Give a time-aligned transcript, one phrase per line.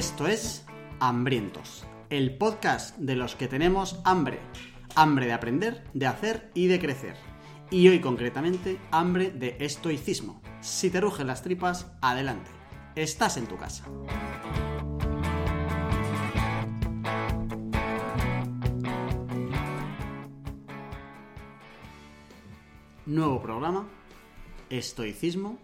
[0.00, 0.64] Esto es
[0.98, 4.38] Hambrientos, el podcast de los que tenemos hambre.
[4.94, 7.29] Hambre de aprender, de hacer y de crecer.
[7.72, 10.42] Y hoy concretamente, hambre de estoicismo.
[10.60, 12.50] Si te rugen las tripas, adelante.
[12.96, 13.84] Estás en tu casa.
[23.06, 23.86] Nuevo programa,
[24.68, 25.56] estoicismo.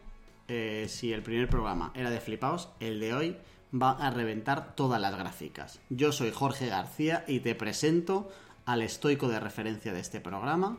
[0.46, 3.36] Eh, si el primer programa era de flipaos, el de hoy
[3.74, 5.80] va a reventar todas las gráficas.
[5.90, 8.30] Yo soy Jorge García y te presento
[8.64, 10.78] al estoico de referencia de este programa,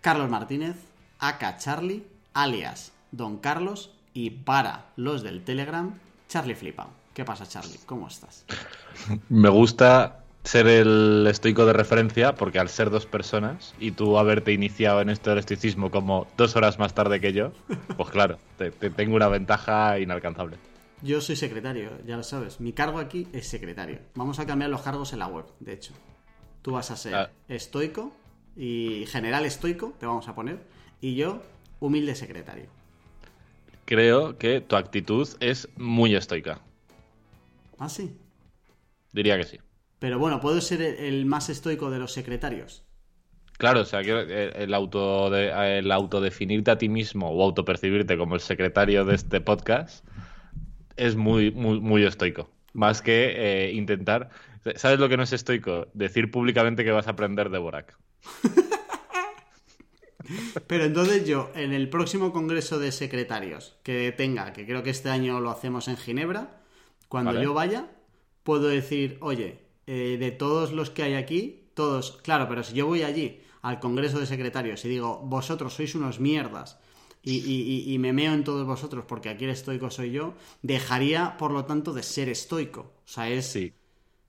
[0.00, 0.76] Carlos Martínez,
[1.18, 5.94] aka Charlie, alias Don Carlos, y para los del Telegram,
[6.28, 6.88] Charlie Flipa.
[7.14, 7.78] ¿Qué pasa, Charlie?
[7.86, 8.44] ¿Cómo estás?
[9.28, 14.52] Me gusta ser el estoico de referencia porque al ser dos personas y tú haberte
[14.52, 17.52] iniciado en esto del estoicismo como dos horas más tarde que yo,
[17.96, 20.56] pues claro, te, te tengo una ventaja inalcanzable.
[21.02, 22.60] Yo soy secretario, ya lo sabes.
[22.60, 24.00] Mi cargo aquí es secretario.
[24.14, 25.92] Vamos a cambiar los cargos en la web, de hecho.
[26.62, 27.30] Tú vas a ser Ah.
[27.48, 28.12] estoico
[28.58, 30.58] y general estoico, te vamos a poner,
[31.00, 31.42] y yo
[31.80, 32.66] humilde secretario.
[33.86, 36.60] Creo que tu actitud es muy estoica.
[37.78, 38.10] Ah, sí.
[39.12, 39.58] Diría que sí.
[39.98, 42.84] Pero bueno, ¿puedo ser el más estoico de los secretarios?
[43.58, 48.34] Claro, o sea, que el, auto de- el autodefinirte a ti mismo o autopercibirte como
[48.36, 50.04] el secretario de este podcast
[50.96, 52.50] es muy, muy, muy estoico.
[52.72, 54.30] Más que eh, intentar.
[54.76, 55.88] ¿Sabes lo que no es estoico?
[55.94, 57.96] Decir públicamente que vas a aprender de Borak.
[60.66, 65.08] Pero entonces yo, en el próximo congreso de secretarios que tenga, que creo que este
[65.08, 66.60] año lo hacemos en Ginebra,
[67.08, 67.44] cuando Vale.
[67.44, 67.90] yo vaya,
[68.42, 72.86] puedo decir, oye, eh, de todos los que hay aquí, todos, claro, pero si yo
[72.86, 76.78] voy allí al congreso de secretarios y digo, vosotros sois unos mierdas
[77.22, 80.34] y, y- y- y me meo en todos vosotros porque aquí el estoico soy yo,
[80.62, 82.80] dejaría, por lo tanto, de ser estoico.
[83.04, 83.72] O sea, es, Sí.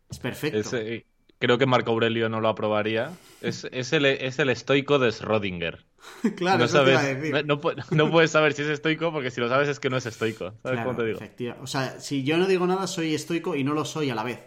[0.09, 0.77] es perfecto.
[0.77, 1.03] Es,
[1.39, 3.11] creo que Marco Aurelio no lo aprobaría.
[3.41, 5.79] Es, es, el, es el estoico de Schrödinger.
[6.35, 7.45] claro, no, eso te iba a sabes, decir.
[7.45, 9.97] no, pu- no puedes saber si es estoico porque si lo sabes es que no
[9.97, 10.53] es estoico.
[10.63, 11.19] ¿Sabes Claro, cómo te digo?
[11.19, 14.15] efectiva- O sea, si yo no digo nada, soy estoico y no lo soy a
[14.15, 14.39] la vez.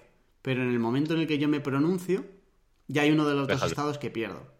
[0.42, 2.24] Pero en el momento en el que yo me pronuncio,
[2.88, 4.52] ya hay uno de los dos estados que pierdo.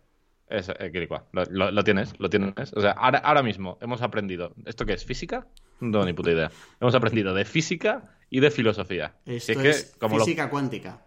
[0.48, 0.92] Eso, eh,
[1.32, 2.72] lo, lo- lo tienes, lo tienes.
[2.74, 4.54] O sea, ahora, ahora mismo hemos aprendido.
[4.66, 5.04] ¿Esto qué es?
[5.04, 5.46] ¿Física?
[5.80, 6.50] No tengo ni puta idea.
[6.80, 9.16] Hemos aprendido de física y de filosofía.
[9.24, 11.04] Esto es que, es como, física cuántica.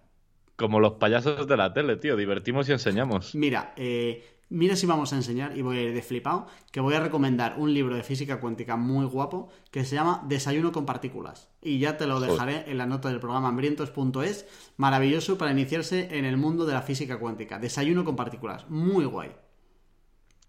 [0.56, 3.36] Como los payasos de la tele, tío, divertimos y enseñamos.
[3.36, 6.94] Mira, eh, mira si vamos a enseñar, y voy a ir de flipado, que voy
[6.96, 11.50] a recomendar un libro de física cuántica muy guapo que se llama Desayuno con partículas.
[11.62, 12.30] Y ya te lo Joder.
[12.32, 14.48] dejaré en la nota del programa hambrientos.es.
[14.78, 17.60] Maravilloso para iniciarse en el mundo de la física cuántica.
[17.60, 18.70] Desayuno con partículas.
[18.70, 19.32] Muy guay.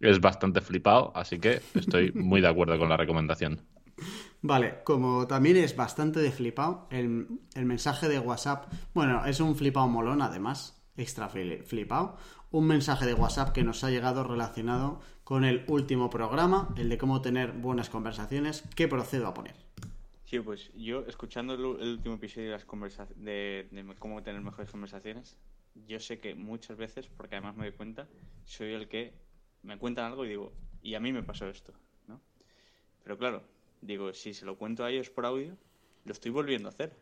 [0.00, 3.60] Es bastante flipado, así que estoy muy de acuerdo con la recomendación.
[4.48, 9.56] Vale, como también es bastante de flipado, el, el mensaje de WhatsApp, bueno, es un
[9.56, 12.16] flipado molón además, extra fli- flipado,
[12.52, 16.96] un mensaje de WhatsApp que nos ha llegado relacionado con el último programa, el de
[16.96, 19.56] cómo tener buenas conversaciones, que procedo a poner.
[20.26, 24.40] Sí, pues yo escuchando el, el último episodio de, las conversa de, de cómo tener
[24.42, 25.36] mejores conversaciones,
[25.88, 28.06] yo sé que muchas veces, porque además me doy cuenta,
[28.44, 29.12] soy el que
[29.62, 30.52] me cuentan algo y digo,
[30.82, 31.72] y a mí me pasó esto,
[32.06, 32.20] ¿no?
[33.04, 35.56] Pero claro, digo, si se lo cuento a ellos por audio,
[36.04, 36.92] lo estoy volviendo a hacer.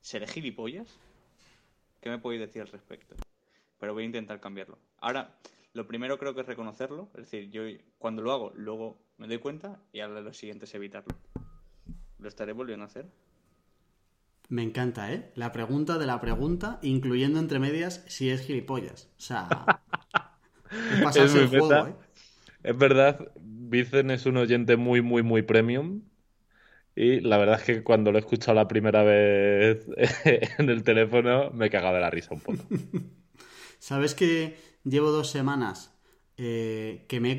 [0.00, 0.88] ¿Seré gilipollas?
[2.00, 3.14] ¿Qué me podéis decir al respecto?
[3.78, 4.78] Pero voy a intentar cambiarlo.
[4.98, 5.38] Ahora,
[5.72, 7.62] lo primero creo que es reconocerlo, es decir, yo
[7.98, 11.14] cuando lo hago, luego me doy cuenta y ahora lo siguiente es evitarlo.
[12.18, 13.06] ¿Lo estaré volviendo a hacer?
[14.48, 15.32] Me encanta, ¿eh?
[15.34, 19.08] La pregunta de la pregunta, incluyendo entre medias si es gilipollas.
[19.16, 19.48] O sea,
[21.08, 21.88] es el muy juego.
[21.88, 21.94] ¿eh?
[22.62, 23.32] Es verdad,
[23.74, 26.02] Vicen es un oyente muy, muy, muy premium.
[26.94, 29.84] Y la verdad es que cuando lo he escuchado la primera vez
[30.58, 32.62] en el teléfono me he cagado de la risa un poco.
[33.80, 35.92] ¿Sabes que llevo dos semanas
[36.36, 37.32] eh, que me,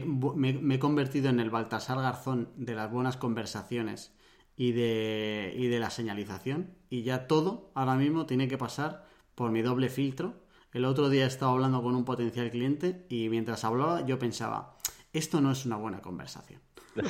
[0.75, 4.13] he convertido en el Baltasar Garzón de las buenas conversaciones
[4.57, 6.75] y de, y de la señalización?
[6.89, 10.33] Y ya todo ahora mismo tiene que pasar por mi doble filtro.
[10.73, 14.75] El otro día estaba hablando con un potencial cliente y mientras hablaba yo pensaba,
[15.17, 16.62] esto no es una buena conversación.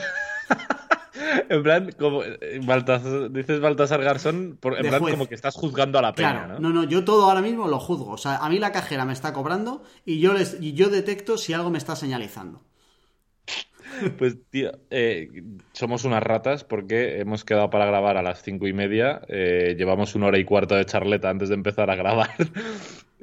[1.50, 5.13] En plan, como eh, Baltasar- dices Baltasar Garzón, por- en De plan juez.
[5.13, 6.60] como que estás juzgando a la Claro, ¿no?
[6.60, 8.12] no, no, yo todo ahora mismo lo juzgo.
[8.12, 11.38] O sea, a mí la cajera me está cobrando y yo, les, y yo detecto
[11.38, 12.62] si algo me está señalizando.
[14.18, 15.30] Pues, tío, eh,
[15.72, 19.22] somos unas ratas porque hemos quedado para grabar a las cinco y media.
[19.30, 22.30] eh, llevamos una hora y cuarto de charleta antes de empezar a grabar.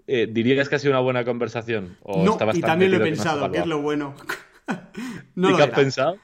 [0.08, 1.96] Eh, ¿Dirías que ha sido una buena conversación?
[2.02, 4.14] ¿O no, y también lo he metido que pensado, que es lo bueno.
[5.34, 5.80] no ¿Y lo qué has era.
[5.80, 6.22] pensado?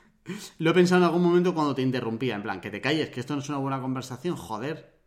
[0.58, 3.20] Lo he pensado en algún momento cuando te interrumpía, en plan, que te calles, que
[3.20, 4.98] esto no es una buena conversación, joder.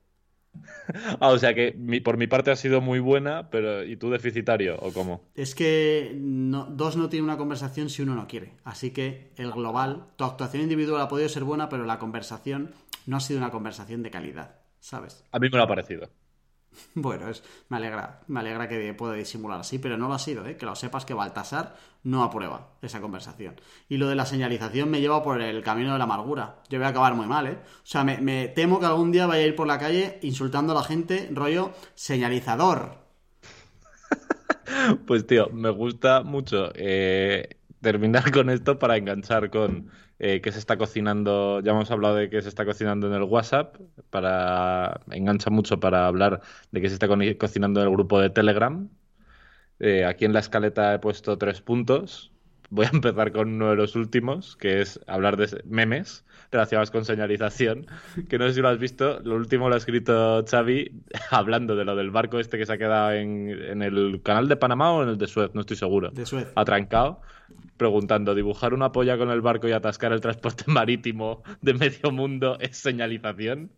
[1.19, 4.09] Ah, o sea que mi- por mi parte ha sido muy buena, pero ¿y tú
[4.09, 5.21] deficitario o cómo?
[5.33, 8.57] Es que no- dos no tienen una conversación si uno no quiere.
[8.63, 12.73] Así que el global, tu actuación individual ha podido ser buena, pero la conversación
[13.05, 15.23] no ha sido una conversación de calidad, ¿sabes?
[15.31, 16.09] A mí me lo ha parecido.
[16.95, 20.45] Bueno, es, me alegra, me alegra que pueda disimular así, pero no lo ha sido,
[20.45, 20.57] ¿eh?
[20.57, 23.59] Que lo sepas que Baltasar no aprueba esa conversación.
[23.89, 26.57] Y lo de la señalización me lleva por el camino de la amargura.
[26.69, 27.59] Yo voy a acabar muy mal, ¿eh?
[27.61, 30.73] O sea, me, me temo que algún día vaya a ir por la calle insultando
[30.73, 33.01] a la gente, rollo señalizador.
[35.05, 39.89] Pues tío, me gusta mucho eh, terminar con esto para enganchar con
[40.19, 41.59] eh, qué se está cocinando.
[41.61, 43.77] Ya hemos hablado de qué se está cocinando en el WhatsApp.
[44.09, 46.41] Para engancha mucho para hablar
[46.71, 48.87] de qué se está co- cocinando en el grupo de Telegram.
[49.79, 52.31] Eh, aquí en la escaleta he puesto tres puntos.
[52.69, 57.03] Voy a empezar con uno de los últimos, que es hablar de memes relacionados con
[57.03, 57.85] señalización.
[58.29, 59.19] Que no sé si lo has visto.
[59.25, 61.01] Lo último lo ha escrito Xavi
[61.31, 64.55] hablando de lo del barco este que se ha quedado en, en el canal de
[64.55, 66.11] Panamá o en el de Suez, no estoy seguro.
[66.11, 66.47] De Suez.
[66.55, 67.21] Atrancado,
[67.81, 72.59] preguntando: ¿dibujar una polla con el barco y atascar el transporte marítimo de medio mundo
[72.59, 73.71] es señalización?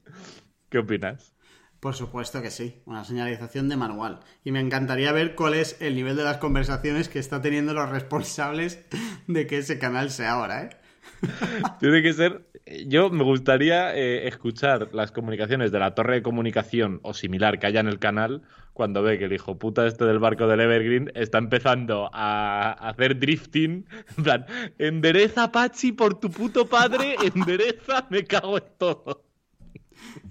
[0.67, 1.33] ¿Qué opinas?
[1.79, 4.19] Por supuesto que sí, una señalización de manual.
[4.43, 7.89] Y me encantaría ver cuál es el nivel de las conversaciones que está teniendo los
[7.89, 8.83] responsables
[9.27, 10.69] de que ese canal sea ahora, ¿eh?
[11.79, 12.45] Tiene que ser.
[12.87, 17.67] Yo me gustaría eh, escuchar las comunicaciones de la torre de comunicación o similar que
[17.67, 18.41] haya en el canal
[18.73, 23.19] cuando ve que el hijo puta este del barco del Evergreen está empezando a hacer
[23.19, 23.85] drifting.
[24.17, 24.45] En plan,
[24.77, 29.25] endereza Pachi por tu puto padre, endereza, me cago en todo.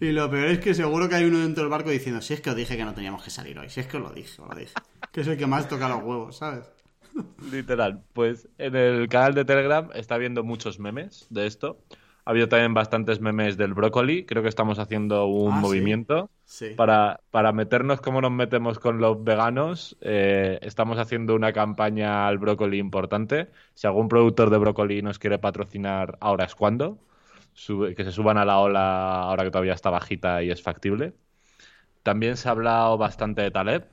[0.01, 2.41] Y lo peor es que seguro que hay uno dentro del barco diciendo, si es
[2.41, 4.43] que os dije que no teníamos que salir hoy, si es que os lo dije,
[4.43, 4.75] os lo dije.
[5.13, 6.71] Que es el que más toca los huevos, ¿sabes?
[7.51, 8.03] Literal.
[8.13, 11.79] Pues en el canal de Telegram está habiendo muchos memes de esto.
[12.25, 14.25] Ha habido también bastantes memes del brócoli.
[14.25, 15.61] Creo que estamos haciendo un Ah, sí.
[15.63, 16.31] movimiento.
[16.45, 16.71] Sí.
[16.77, 22.39] Para, para meternos como nos metemos con los veganos, eh, estamos haciendo una campaña al
[22.39, 23.49] brócoli importante.
[23.75, 26.99] Si algún productor de brócoli nos quiere patrocinar, ahora es cuando.
[27.55, 31.15] Sube- que se suban a la ola ahora que todavía está bajita y es factible.
[32.05, 33.89] También se ha hablado bastante de Taleb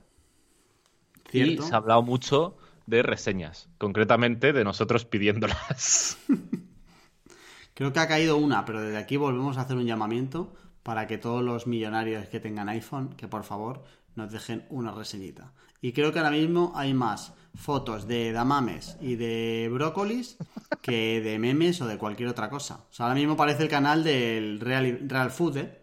[1.30, 1.62] ¿Cierto?
[1.62, 2.56] y se ha hablado mucho
[2.90, 6.18] de reseñas, concretamente de nosotros pidiéndolas.
[7.74, 10.52] Creo que ha caído una, pero desde aquí volvemos a hacer un llamamiento
[10.82, 13.84] para que todos los millonarios que tengan iPhone, que por favor
[14.16, 15.52] nos dejen una reseñita.
[15.80, 20.36] Y creo que ahora mismo hay más fotos de damames y de brócolis
[20.82, 22.84] que de memes o de cualquier otra cosa.
[22.90, 25.82] O sea, ahora mismo parece el canal del Real, Real Food, ¿eh?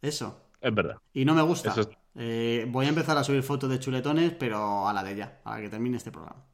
[0.00, 0.40] Eso.
[0.60, 0.98] Es verdad.
[1.12, 1.70] Y no me gusta.
[1.72, 5.16] Eso es- Eh, voy a empezar a subir fotos de chuletones, pero a la de
[5.16, 6.44] ya, a la que termine este programa.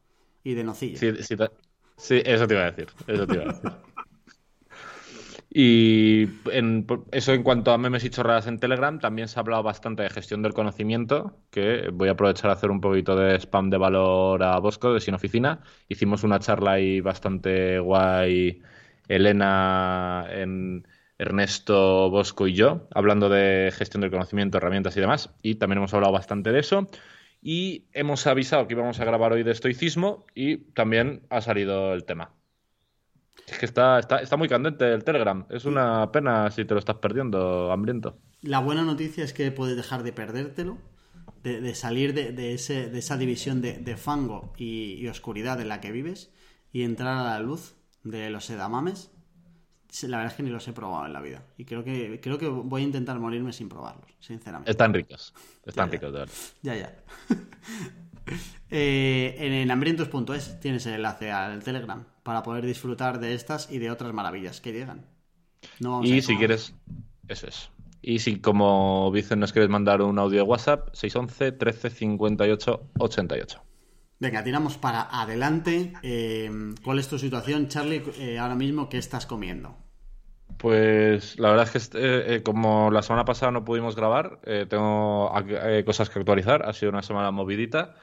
[0.42, 0.98] Y de nocilla.
[0.98, 1.06] Sí,
[2.24, 2.88] eso te iba a decir.
[3.06, 3.72] Eso te iba a decir.
[5.56, 9.62] Y en- eso en cuanto a memes y chorradas en Telegram, también se ha hablado
[9.62, 13.70] bastante de gestión del conocimiento, que voy a aprovechar a hacer un poquito de spam
[13.70, 15.60] de valor a Bosco de Sin Oficina.
[15.88, 18.60] Hicimos una charla ahí bastante guay,
[19.06, 25.30] Elena, en Ernesto, Bosco y yo, hablando de gestión del conocimiento, herramientas y demás.
[25.42, 26.88] Y también hemos hablado bastante de eso.
[27.40, 32.04] Y hemos avisado que íbamos a grabar hoy de estoicismo y también ha salido el
[32.04, 32.32] tema.
[33.46, 35.46] Es que está, está, está muy candente el Telegram.
[35.50, 38.18] Es una pena si te lo estás perdiendo, hambriento.
[38.40, 40.78] La buena noticia es que puedes dejar de perdértelo,
[41.42, 45.80] de, salir de, ese, de esa división de, de fango y, y oscuridad en la
[45.82, 46.32] que vives
[46.72, 49.13] y entrar a la luz de los edamames.
[50.02, 51.42] La verdad es que ni los he probado en la vida.
[51.56, 54.70] Y creo que, creo que voy a intentar morirme sin probarlos, sinceramente.
[54.70, 55.32] Están ricos.
[55.64, 56.34] Están Ya, ricos, de verdad.
[56.62, 56.94] Ya, ya.
[58.70, 63.90] Eh, en hambrientos.es tienes el enlace al Telegram para poder disfrutar de estas y de
[63.90, 65.06] otras maravillas que llegan.
[65.78, 66.74] No Y si quieres,
[67.28, 67.70] eso es.
[68.00, 73.62] Y si como dicen nos quieres mandar un audio de WhatsApp, 611 13 58 88.
[74.18, 75.92] Venga, tiramos para adelante.
[76.02, 76.50] Eh,
[76.82, 78.88] ¿Cuál es tu situación, Charlie, eh, ahora mismo?
[78.88, 79.83] ¿Qué estás comiendo?
[80.64, 84.64] Pues la verdad es que este, eh, como la semana pasada no pudimos grabar, eh,
[84.66, 86.62] tengo eh, cosas que actualizar.
[86.66, 87.96] Ha sido una semana movidita.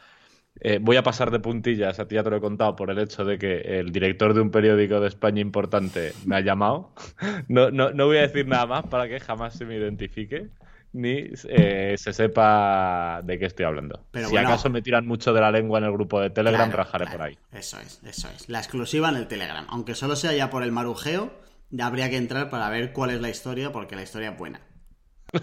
[0.59, 2.99] Eh, voy a pasar de puntillas, a ti ya te lo he contado, por el
[2.99, 6.93] hecho de que el director de un periódico de España importante me ha llamado.
[7.47, 10.49] No, no, no voy a decir nada más para que jamás se me identifique.
[10.93, 14.05] ni eh, se sepa de qué estoy hablando.
[14.11, 14.49] Pero si bueno.
[14.49, 17.17] acaso me tiran mucho de la lengua en el grupo de Telegram, Claro, rajaré claro.
[17.17, 17.39] por ahí.
[17.53, 18.47] Eso es, eso es.
[18.49, 19.65] La exclusiva en el Telegram.
[19.69, 21.31] Aunque solo sea ya por el marujeo,
[21.79, 24.61] habría que entrar para ver cuál es la historia, porque la historia es buena.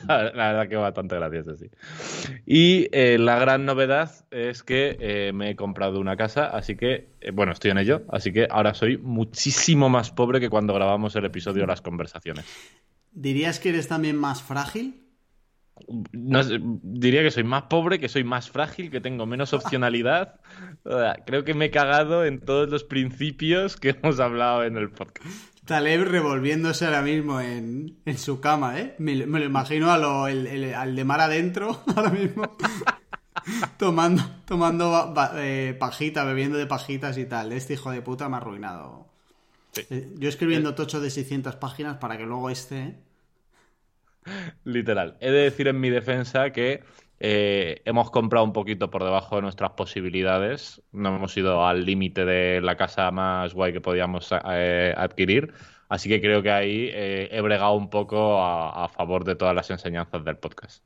[0.07, 1.71] La, la verdad que bastante gracioso, sí.
[2.45, 7.09] Y eh, la gran novedad es que eh, me he comprado una casa, así que,
[7.21, 11.17] eh, bueno, estoy en ello, así que ahora soy muchísimo más pobre que cuando grabamos
[11.17, 12.45] el episodio de las conversaciones.
[13.13, 15.05] ¿Dirías que eres también más frágil?
[16.13, 16.43] No
[16.83, 20.41] diría que soy más pobre, que soy más frágil, que tengo menos opcionalidad.
[21.27, 25.48] Creo que me he cagado en todos los principios que hemos hablado en el podcast.
[25.69, 28.95] Taleb revolviéndose ahora mismo en, en su cama, ¿eh?
[28.99, 32.57] Me, me lo imagino a lo, el- el- al de mar adentro, ahora mismo.
[33.79, 37.53] tomando tomando ba- ba- eh, pajita, bebiendo de pajitas y tal.
[37.53, 39.09] Este hijo de puta me ha arruinado.
[39.73, 39.83] Sí.
[39.91, 42.79] Eh, Yo escribiendo tocho de 600 páginas para que luego este...
[42.79, 42.99] ¿eh?
[44.65, 45.17] Literal.
[45.21, 46.83] He de decir en mi defensa que
[47.21, 50.83] eh, hemos comprado un poquito por debajo de nuestras posibilidades.
[50.93, 55.53] No hemos ido al límite de la casa más guay que podíamos eh, adquirir.
[55.89, 59.55] Así que creo que ahí eh, he bregado un poco a, a favor de todas
[59.55, 60.85] las enseñanzas del podcast.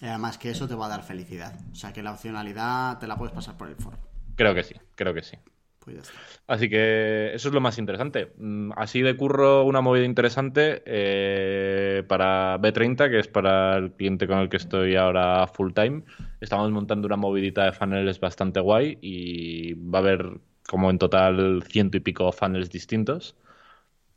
[0.00, 1.54] Además que eso te va a dar felicidad.
[1.72, 3.96] O sea que la opcionalidad te la puedes pasar por el foro.
[4.36, 5.38] Creo que sí, creo que sí.
[5.84, 6.12] Pues.
[6.46, 8.32] Así que eso es lo más interesante.
[8.38, 14.26] Mm, Así de curro, una movida interesante eh, para B30, que es para el cliente
[14.26, 16.02] con el que estoy ahora full time.
[16.40, 21.62] Estamos montando una movidita de funnels bastante guay y va a haber como en total
[21.68, 23.36] ciento y pico funnels distintos.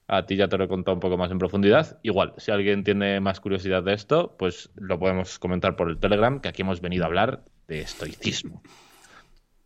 [0.08, 2.00] A ti ya te lo he contado un poco más en profundidad.
[2.02, 6.40] Igual, si alguien tiene más curiosidad de esto, pues lo podemos comentar por el Telegram,
[6.40, 8.62] que aquí hemos venido a hablar de estoicismo.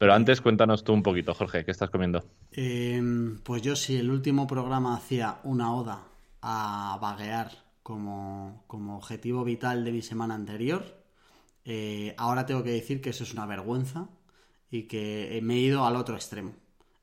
[0.01, 2.25] Pero antes cuéntanos tú un poquito, Jorge, ¿qué estás comiendo?
[2.53, 2.99] Eh,
[3.43, 6.07] pues yo si el último programa hacía una oda
[6.41, 7.51] a vaguear
[7.83, 10.83] como, como objetivo vital de mi semana anterior,
[11.65, 14.09] eh, ahora tengo que decir que eso es una vergüenza
[14.71, 16.55] y que me he ido al otro extremo.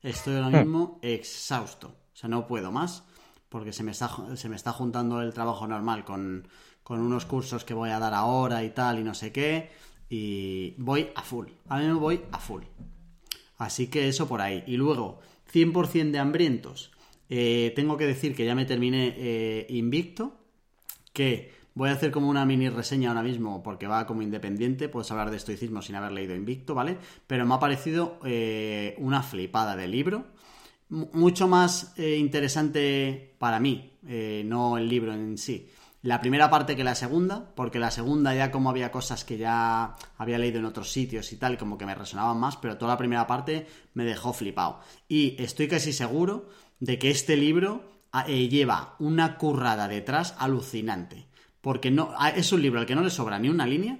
[0.03, 3.05] Estoy ahora mismo exhausto, o sea, no puedo más
[3.47, 6.49] porque se me está, se me está juntando el trabajo normal con,
[6.83, 9.69] con unos cursos que voy a dar ahora y tal y no sé qué
[10.09, 12.63] y voy a full, ahora mismo voy a full.
[13.57, 14.63] Así que eso por ahí.
[14.65, 15.19] Y luego,
[15.53, 16.91] 100% de hambrientos.
[17.29, 20.37] Eh, tengo que decir que ya me terminé eh, Invicto,
[21.13, 25.11] que voy a hacer como una mini reseña ahora mismo porque va como independiente, puedes
[25.11, 26.97] hablar de estoicismo sin haber leído Invicto, ¿vale?
[27.27, 30.25] Pero me ha parecido eh, una flipada de libro,
[30.89, 33.91] mucho más eh, interesante para mí,
[34.45, 35.69] no el libro en sí.
[36.01, 39.95] La primera parte que la segunda, porque la segunda ya como había cosas que ya
[40.17, 42.97] había leído en otros sitios y tal, como que me resonaban más, pero toda la
[42.97, 44.79] primera parte me dejó flipado.
[45.09, 46.47] Y estoy casi seguro
[46.79, 51.27] de que este libro ah, eh, lleva una currada detrás alucinante.
[51.59, 53.99] Porque no, ah, es un libro al que no le sobra ni una línea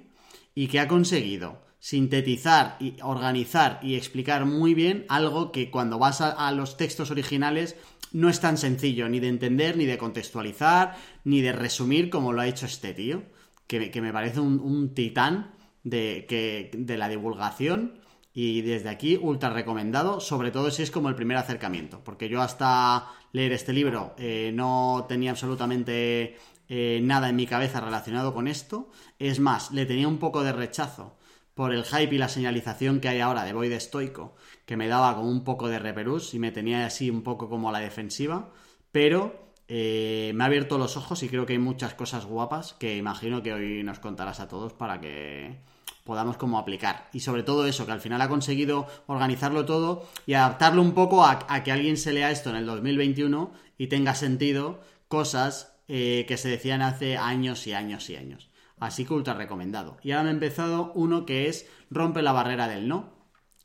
[0.55, 6.21] y que ha conseguido sintetizar y organizar y explicar muy bien algo que cuando vas
[6.21, 7.75] a, a los textos originales
[8.13, 12.41] no es tan sencillo ni de entender, ni de contextualizar, ni de resumir como lo
[12.41, 13.23] ha hecho este tío,
[13.67, 17.99] que, me- que me parece un, un titán de, que, de la divulgación
[18.33, 22.41] y desde aquí ultra recomendado, sobre todo si es como el primer acercamiento, porque yo
[22.41, 26.37] hasta leer este libro eh, no tenía absolutamente
[26.67, 30.51] eh, nada en mi cabeza relacionado con esto, es más, le tenía un poco de
[30.53, 31.17] rechazo
[31.55, 34.35] por el hype y la señalización que hay ahora de Void estoico,
[34.69, 37.69] que me daba como un poco de reperús y me tenía así un poco como
[37.69, 38.51] a la defensiva,
[38.91, 42.95] pero eh, me ha abierto los ojos y creo que hay muchas cosas guapas que
[42.95, 45.57] imagino que hoy nos contarás a todos para que
[46.03, 47.09] podamos como aplicar.
[47.13, 51.25] Y sobre todo eso, que al final ha conseguido organizarlo todo y adaptarlo un poco
[51.25, 56.37] a, que alguien se lea esto en el 2021 y tenga sentido cosas eh, que
[56.37, 58.51] se decían hace años y años y años.
[58.79, 59.97] Así que ultra recomendado.
[60.03, 63.17] Y ahora me he empezado uno que es Rompe la barrera del no,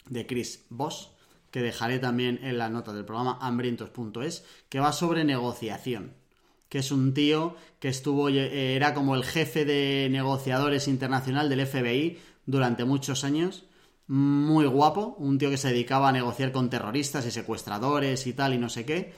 [0.08, 1.11] de Chris Voss,
[1.50, 6.14] que dejaré también en la nota del programa hambrientos.es, que va sobre negociación.
[6.68, 11.66] Que es un tío que estuvo, eh, era como el jefe de negociadores internacional del
[11.66, 13.64] FBI durante muchos años.
[14.06, 18.54] Muy guapo, un tío que se dedicaba a negociar con terroristas y secuestradores y tal
[18.54, 19.12] y no sé qué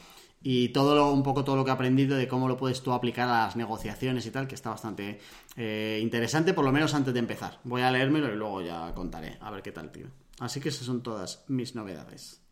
[0.48, 2.92] y todo lo, un poco todo lo que he aprendido de cómo lo puedes tú
[2.92, 5.18] aplicar a las negociaciones y tal, que está bastante
[5.56, 7.58] eh, interesante, por lo menos antes de empezar.
[7.64, 10.06] Voy a leérmelo y luego ya contaré, a ver qué tal, tío.
[10.40, 12.42] Así que esas son todas mis novedades.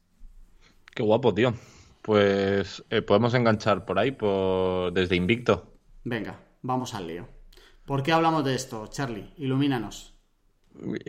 [0.95, 1.55] Qué guapo, tío.
[2.03, 4.93] Pues eh, podemos enganchar por ahí, por...
[4.93, 5.73] desde Invicto.
[6.05, 7.29] Venga, vamos al lío.
[7.85, 9.33] ¿Por qué hablamos de esto, Charlie?
[9.37, 10.15] Ilumínanos.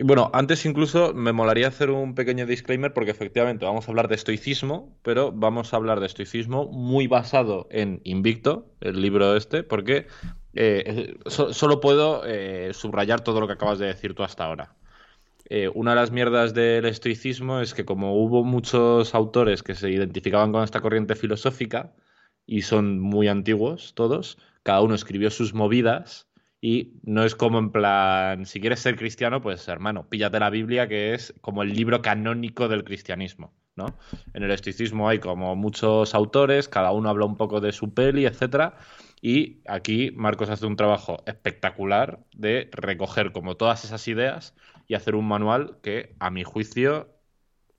[0.02, 4.14] Bueno, antes incluso me molaría hacer un pequeño disclaimer porque efectivamente vamos a hablar de
[4.14, 10.06] estoicismo, pero vamos a hablar de estoicismo muy basado en Invicto, el libro este, porque
[10.54, 14.76] eh, solo puedo eh, subrayar todo lo que acabas de decir tú hasta ahora.
[15.48, 19.90] Eh, una de las mierdas del estoicismo es que como hubo muchos autores que se
[19.90, 21.94] identificaban con esta corriente filosófica,
[22.46, 26.28] y son muy antiguos todos, cada uno escribió sus movidas
[26.60, 30.88] y no es como en plan, si quieres ser cristiano, pues hermano, píllate la Biblia,
[30.88, 33.98] que es como el libro canónico del cristianismo, ¿no?
[34.32, 38.26] En el estoicismo hay como muchos autores, cada uno habla un poco de su peli,
[38.26, 38.78] etcétera,
[39.20, 44.54] y aquí Marcos hace un trabajo espectacular de recoger como todas esas ideas
[44.88, 47.08] y hacer un manual que, a mi juicio,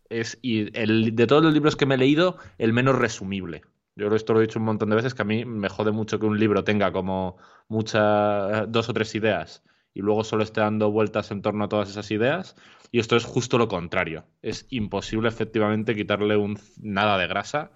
[0.09, 3.61] es y el, de todos los libros que me he leído, el menos resumible.
[3.95, 6.19] Yo esto lo he dicho un montón de veces, que a mí me jode mucho
[6.19, 7.37] que un libro tenga como
[7.67, 9.63] muchas, dos o tres ideas
[9.97, 12.55] y luego solo esté dando vueltas en torno a todas esas ideas.
[12.91, 14.25] Y esto es justo lo contrario.
[14.43, 17.71] Es imposible efectivamente quitarle un nada de grasa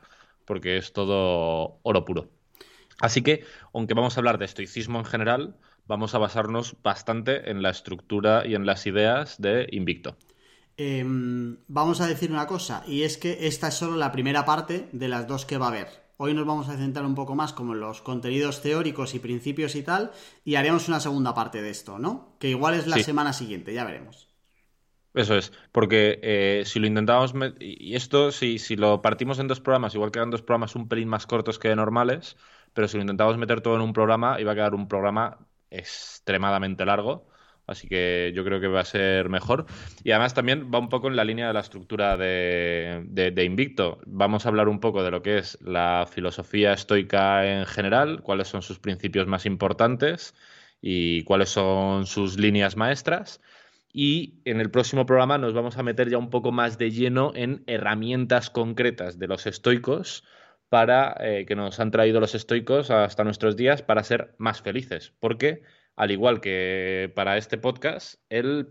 [0.45, 2.29] porque es todo oro puro.
[2.99, 5.57] Así que, aunque vamos a hablar de estoicismo en general,
[5.87, 10.17] vamos a basarnos bastante en la estructura y en las ideas de Invicto.
[10.77, 14.89] Em, vamos a decir una cosa, y es que esta es solo la primera parte
[14.91, 15.87] de las dos que va a haber.
[16.17, 19.75] Hoy nos vamos a centrar un poco más como en los contenidos teóricos y principios
[19.75, 20.11] y tal,
[20.45, 22.35] y haremos una segunda parte de esto, ¿no?
[22.39, 24.31] Que igual es la semana siguiente, ya veremos.
[25.13, 29.59] Eso es, porque eh, si lo intentábamos, y esto si, si lo partimos en dos
[29.59, 32.37] programas, igual quedan dos programas un pelín más cortos que normales,
[32.73, 35.37] pero si lo intentamos meter todo en un programa, iba a quedar un programa
[35.71, 37.27] extremadamente largo.
[37.67, 39.65] Así que yo creo que va a ser mejor.
[40.03, 43.99] Y además también va un poco en la línea de la estructura de, Invicto.
[44.05, 48.49] Vamos a hablar un poco de lo que es la filosofía estoica en general, cuáles
[48.49, 50.35] son sus principios más importantes
[50.81, 53.41] y cuáles son sus líneas maestras.
[53.93, 57.31] Y en el próximo programa nos vamos a meter ya un poco más de lleno
[57.35, 60.23] en herramientas concretas de los estoicos
[60.71, 65.11] para eh, que nos han traído los estoicos hasta nuestros días para ser más felices.
[65.19, 65.63] Porque,
[65.97, 68.69] al igual que para este podcast, el,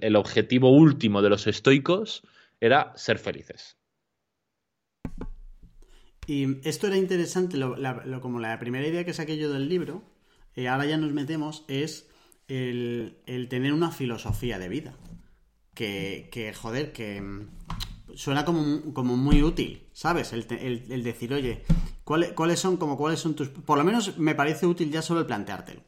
[0.00, 2.24] el, objetivo último de los estoicos
[2.60, 3.78] era ser felices.
[6.26, 7.60] Y esto era interesante,
[8.20, 10.02] como la primera idea que saqué yo del libro,
[10.56, 12.10] eh, ahora ya nos metemos, es
[12.48, 14.98] el, el, tener una filosofía de vida.
[15.74, 17.22] Que, que joder, que
[18.16, 20.32] suena como, como muy útil, ¿sabes?
[20.32, 21.64] El, decir, oye,
[22.04, 23.48] ¿cuáles, son como cuáles son tus...
[23.48, 25.82] Por lo menos me parece útil ya solo el planteártelo.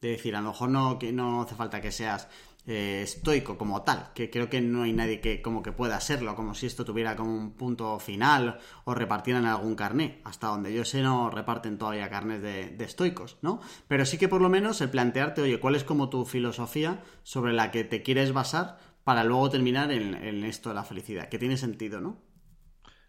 [0.00, 2.28] De decir, a lo mejor no, que no hace falta que seas
[2.66, 6.36] eh, estoico como tal, que creo que no hay nadie que como que pueda serlo,
[6.36, 10.20] como si esto tuviera como un punto final o repartieran algún carné.
[10.24, 13.60] Hasta donde yo sé no reparten todavía carnes de, de estoicos, ¿no?
[13.88, 17.54] Pero sí que por lo menos el plantearte, oye, ¿cuál es como tu filosofía sobre
[17.54, 18.78] la que te quieres basar
[19.08, 22.20] para luego terminar en, esto de la felicidad, que tiene sentido, ¿no?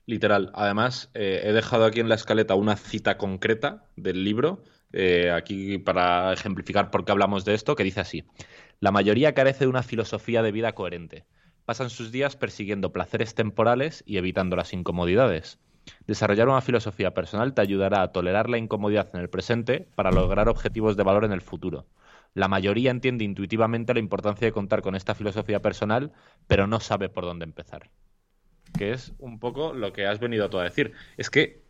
[0.05, 0.49] Literal.
[0.53, 5.77] Además, eh, he dejado aquí en la escaleta una cita concreta del libro, eh, aquí
[5.77, 8.23] para ejemplificar por qué hablamos de esto, que dice así.
[8.79, 11.25] La mayoría carece de una filosofía de vida coherente.
[11.65, 15.59] Pasan sus días persiguiendo placeres temporales y evitando las incomodidades.
[16.07, 20.47] Desarrollar una filosofía personal te ayudará a tolerar la incomodidad en el presente para lograr
[20.47, 21.87] objetivos de valor en el futuro.
[22.33, 26.11] La mayoría entiende intuitivamente la importancia de contar con esta filosofía personal,
[26.47, 27.89] pero no sabe por dónde empezar.
[28.77, 30.93] Que es un poco lo que has venido tú a decir.
[31.17, 31.63] Es que,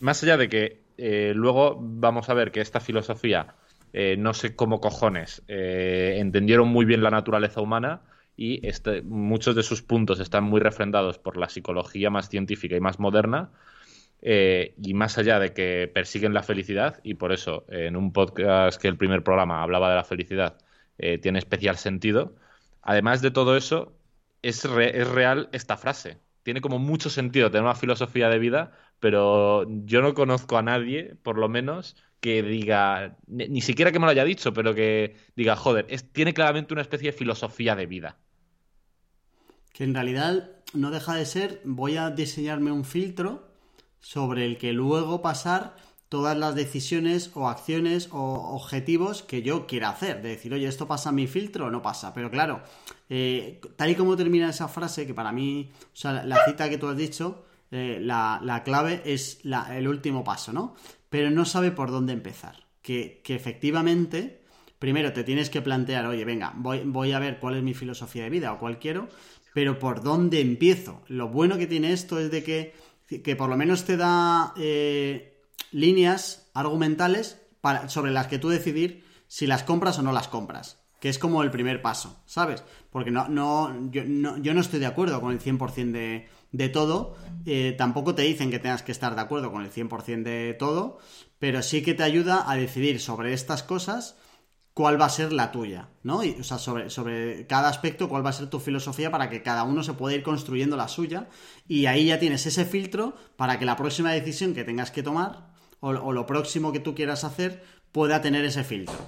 [0.00, 3.54] más allá de que eh, luego vamos a ver que esta filosofía,
[3.92, 8.02] eh, no sé cómo cojones, eh, entendieron muy bien la naturaleza humana
[8.36, 12.80] y este, muchos de sus puntos están muy refrendados por la psicología más científica y
[12.80, 13.50] más moderna,
[14.26, 18.80] eh, y más allá de que persiguen la felicidad, y por eso en un podcast
[18.80, 20.56] que el primer programa hablaba de la felicidad,
[20.96, 22.34] eh, tiene especial sentido,
[22.80, 23.92] además de todo eso,
[24.40, 26.16] es, es real esta frase.
[26.42, 31.16] Tiene como mucho sentido tener una filosofía de vida, pero yo no conozco a nadie,
[31.22, 35.54] por lo menos, que diga, ni, siquiera que me lo haya dicho, pero que diga,
[35.54, 38.16] joder, tiene claramente una especie de filosofía de vida.
[39.74, 43.53] Que en realidad no deja de ser, voy a diseñarme un filtro
[44.04, 45.76] sobre el que luego pasar
[46.10, 50.20] todas las decisiones o acciones o objetivos que yo quiera hacer.
[50.20, 52.12] De decir, oye, ¿esto pasa mi filtro o no pasa?
[52.12, 52.62] Pero claro,
[53.08, 56.76] eh, tal y como termina esa frase, que para mí, o sea, la cita que
[56.76, 59.40] tú has dicho, eh, la, clave es
[59.72, 60.74] el último paso, ¿no?
[61.08, 62.66] Pero no sabe por dónde empezar.
[62.82, 64.44] Que, efectivamente,
[64.78, 68.24] primero te tienes que plantear, oye, venga, voy, voy a ver cuál es mi filosofía
[68.24, 69.08] de vida o cuál quiero,
[69.54, 71.00] pero por dónde empiezo.
[71.08, 72.74] Lo bueno que tiene esto es de que
[73.06, 79.04] que por lo menos te da eh, líneas argumentales para, sobre las que tú decidir
[79.26, 80.80] si las compras o no las compras.
[81.00, 82.64] Que es como el primer paso, ¿sabes?
[82.90, 86.68] Porque no, no, yo, no, yo no estoy de acuerdo con el 100% de, de
[86.70, 87.14] todo.
[87.44, 90.98] Eh, tampoco te dicen que tengas que estar de acuerdo con el 100% de todo,
[91.38, 94.16] pero sí que te ayuda a decidir sobre estas cosas
[94.74, 96.24] cuál va a ser la tuya, ¿no?
[96.24, 99.42] Y, o sea, sobre, sobre cada aspecto, cuál va a ser tu filosofía para que
[99.42, 101.28] cada uno se pueda ir construyendo la suya
[101.68, 105.54] y ahí ya tienes ese filtro para que la próxima decisión que tengas que tomar
[105.80, 108.98] o, o lo próximo que tú quieras hacer pueda tener ese filtro.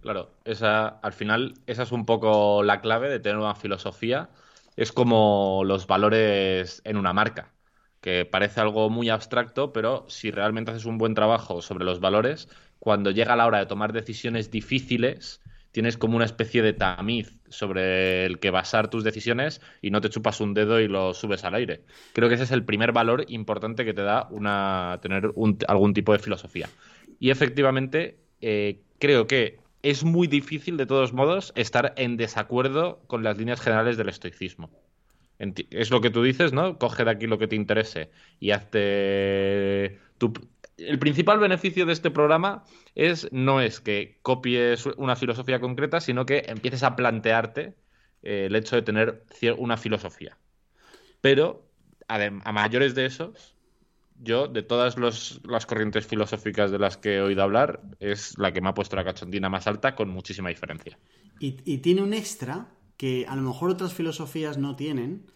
[0.00, 4.30] Claro, esa, al final, esa es un poco la clave de tener una filosofía.
[4.76, 7.54] Es como los valores en una marca,
[8.00, 12.48] que parece algo muy abstracto, pero si realmente haces un buen trabajo sobre los valores,
[12.78, 15.40] cuando llega la hora de tomar decisiones difíciles,
[15.72, 20.10] tienes como una especie de tamiz sobre el que basar tus decisiones y no te
[20.10, 21.82] chupas un dedo y lo subes al aire.
[22.14, 25.32] Creo que ese es el primer valor importante que te da una, tener
[25.68, 26.68] algún tipo de filosofía.
[27.20, 33.22] Y efectivamente, eh, creo que es muy difícil, de todos modos, estar en desacuerdo con
[33.22, 34.70] las líneas generales del estoicismo.
[35.38, 36.78] Es lo que tú dices, ¿no?
[36.78, 38.10] Coge de aquí lo que te interese
[38.40, 40.32] y hazte tu...
[40.78, 42.64] El principal beneficio de este programa
[42.94, 47.74] es no es que copies una filosofía concreta, sino que empieces a plantearte
[48.22, 49.24] eh, el hecho de tener
[49.58, 50.38] una filosofía.
[51.20, 51.66] Pero,
[52.08, 53.56] adem- a mayores de esos,
[54.20, 54.96] yo, de todas
[55.44, 58.96] las corrientes filosóficas de las que he oído hablar, es la que me ha puesto
[58.96, 60.98] la cachondina más alta con muchísima diferencia.
[61.38, 65.26] Y, y tiene un extra que a lo mejor otras filosofías no tienen,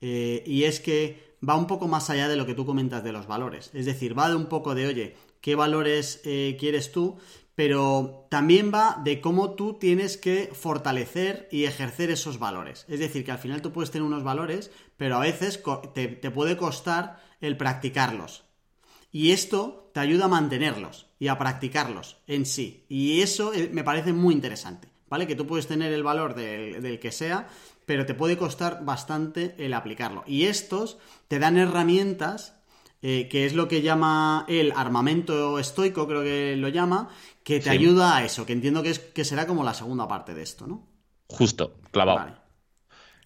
[0.00, 3.12] eh, y es que va un poco más allá de lo que tú comentas de
[3.12, 3.70] los valores.
[3.74, 7.18] Es decir, va de un poco de, oye, ¿qué valores eh, quieres tú?
[7.54, 12.86] Pero también va de cómo tú tienes que fortalecer y ejercer esos valores.
[12.88, 16.56] Es decir, que al final tú puedes tener unos valores, pero a veces te, puede
[16.56, 18.44] costar el practicarlos.
[19.10, 22.86] Y esto te ayuda a mantenerlos y a practicarlos en sí.
[22.88, 25.26] Y eso eh, me parece muy interesante, ¿vale?
[25.26, 27.48] Que tú puedes tener el valor del que sea,
[27.86, 30.24] pero te puede costar bastante el aplicarlo.
[30.26, 32.54] Y estos te dan herramientas,
[33.02, 37.10] eh, que es lo que llama el armamento estoico, creo que lo llama,
[37.42, 37.70] que te Sí.
[37.70, 40.66] ayuda a eso, que entiendo que, es, que será como la segunda parte de esto,
[40.66, 40.88] ¿no?
[41.28, 42.18] Justo, clavado.
[42.20, 42.32] Vale.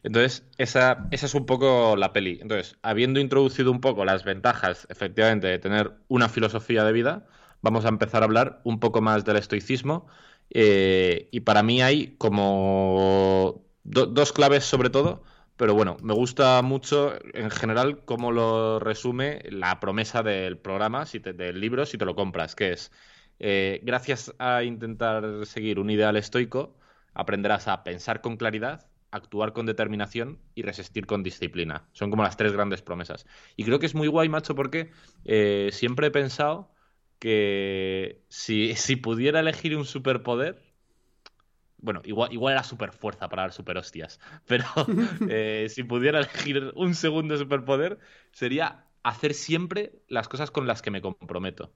[0.03, 2.39] Entonces, esa, esa es un poco la peli.
[2.41, 7.27] Entonces, habiendo introducido un poco las ventajas, efectivamente, de tener una filosofía de vida,
[7.63, 10.07] vamos a empezar a hablar un poco más del estoicismo.
[10.51, 15.23] Eh, y para mí hay como do- dos claves sobre todo,
[15.57, 21.21] pero bueno, me gusta mucho en general cómo lo resume la promesa del programa, si
[21.21, 22.93] te- del libro, si te lo compras, que es,
[23.39, 26.77] eh, gracias a intentar seguir un ideal estoico,
[27.15, 31.89] aprenderás a pensar con claridad, actuar con determinación y resistir con disciplina.
[31.93, 33.27] Son como las tres grandes promesas.
[33.57, 34.91] Y creo que es muy guay, macho, porque
[35.25, 36.73] eh, siempre he pensado
[37.19, 40.63] que si, si pudiera elegir un superpoder,
[41.79, 44.67] bueno, igual, igual era super fuerza para dar super hostias, pero
[45.29, 47.99] eh, si pudiera elegir un segundo superpoder,
[48.33, 51.73] sería hacer siempre las cosas con las que me comprometo.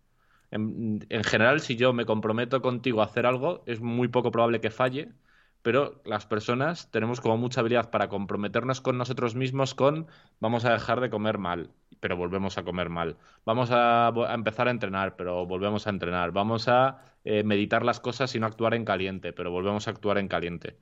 [0.51, 4.61] En, en general, si yo me comprometo contigo a hacer algo, es muy poco probable
[4.61, 5.13] que falle,
[5.63, 10.07] pero las personas tenemos como mucha habilidad para comprometernos con nosotros mismos con
[10.41, 11.71] vamos a dejar de comer mal,
[12.01, 13.17] pero volvemos a comer mal.
[13.45, 16.33] Vamos a, empezar a entrenar, pero volvemos a entrenar.
[16.33, 20.19] Vamos a eh, meditar las cosas y no actuar en caliente, pero volvemos a actuar
[20.19, 20.77] en caliente.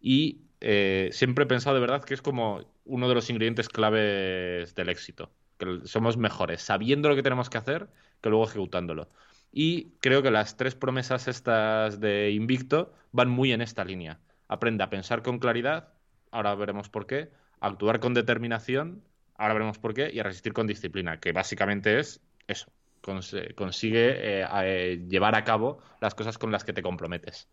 [0.00, 4.74] Y eh, siempre he pensado de verdad que es como uno de los ingredientes claves
[4.74, 5.30] del éxito.
[5.58, 7.88] Que somos mejores sabiendo lo que tenemos que hacer
[8.20, 9.08] que luego ejecutándolo.
[9.52, 14.20] Y creo que las tres promesas estas de Invicto van muy en esta línea.
[14.48, 15.88] Aprende a pensar con claridad,
[16.30, 17.30] ahora veremos por qué,
[17.60, 19.02] a actuar con determinación,
[19.36, 24.40] ahora veremos por qué, y a resistir con disciplina, que básicamente es eso, cons consigue
[24.42, 27.48] eh, eh, llevar a cabo las cosas con las que te comprometes.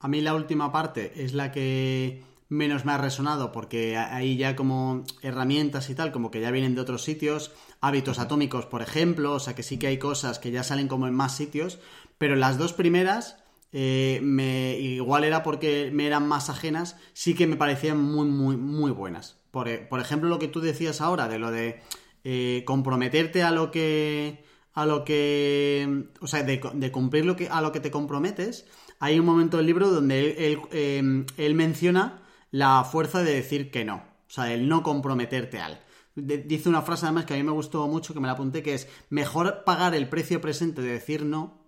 [0.00, 4.54] A mí la última parte es la que menos me ha resonado porque ahí ya
[4.54, 9.32] como herramientas y tal, como que ya vienen de otros sitios, hábitos atómicos, por ejemplo,
[9.32, 11.78] o sea que sí que hay cosas que ya salen como en más sitios,
[12.18, 13.38] pero las dos primeras,
[13.72, 18.58] eh, me, igual era porque me eran más ajenas, sí que me parecían muy, muy,
[18.58, 19.40] muy buenas.
[19.50, 21.80] Por, por ejemplo, lo que tú decías ahora, de lo de
[22.22, 24.44] eh, comprometerte a lo que...
[24.74, 26.04] a lo que...
[26.20, 28.66] o sea, de, de, cumplir lo que, a lo que te comprometes,
[29.00, 32.21] hay un momento del libro donde él, él, eh, él menciona
[32.52, 35.80] la fuerza de decir que no, o sea, el no comprometerte al.
[36.14, 38.74] Dice una frase además que a mí me gustó mucho, que me la apunté, que
[38.74, 41.62] es mejor pagar el precio presente de decir no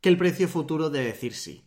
[0.00, 1.62] que el precio futuro de decir sí.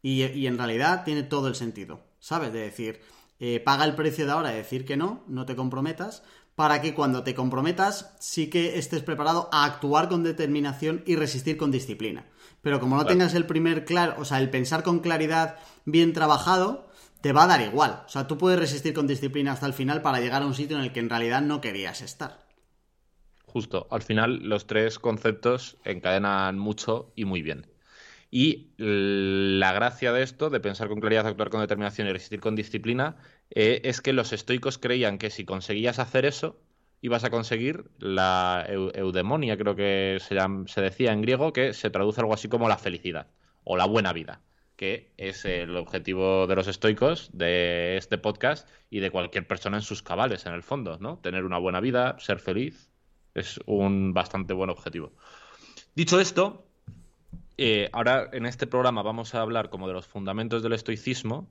[0.00, 2.52] Y, y en realidad tiene todo el sentido, ¿sabes?
[2.52, 3.00] De decir,
[3.40, 6.22] eh, paga el precio de ahora de decir que no, no te comprometas,
[6.54, 11.56] para que cuando te comprometas sí que estés preparado a actuar con determinación y resistir
[11.56, 12.26] con disciplina.
[12.62, 13.14] Pero como no claro.
[13.14, 16.87] tengas el primer claro, o sea, el pensar con claridad bien trabajado,
[17.20, 18.02] te va a dar igual.
[18.06, 20.76] O sea, tú puedes resistir con disciplina hasta el final para llegar a un sitio
[20.76, 22.46] en el que en realidad no querías estar.
[23.46, 27.66] Justo, al final los tres conceptos encadenan mucho y muy bien.
[28.30, 32.56] Y la gracia de esto, de pensar con claridad, actuar con determinación y resistir con
[32.56, 33.16] disciplina,
[33.50, 36.60] eh, es que los estoicos creían que si conseguías hacer eso,
[37.00, 42.20] ibas a conseguir la eudemonia, creo que se, se decía en griego, que se traduce
[42.20, 43.28] algo así como la felicidad
[43.64, 44.42] o la buena vida,
[44.78, 49.82] que es el objetivo de los estoicos, de este podcast y de cualquier persona en
[49.82, 51.18] sus cabales, en el fondo, ¿no?
[51.18, 52.88] Tener una buena vida, ser feliz,
[53.34, 55.12] es un bastante buen objetivo.
[55.96, 56.64] Dicho esto,
[57.56, 61.50] eh, ahora en este programa vamos a hablar como de los fundamentos del estoicismo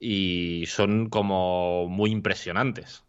[0.00, 3.05] y son como muy impresionantes.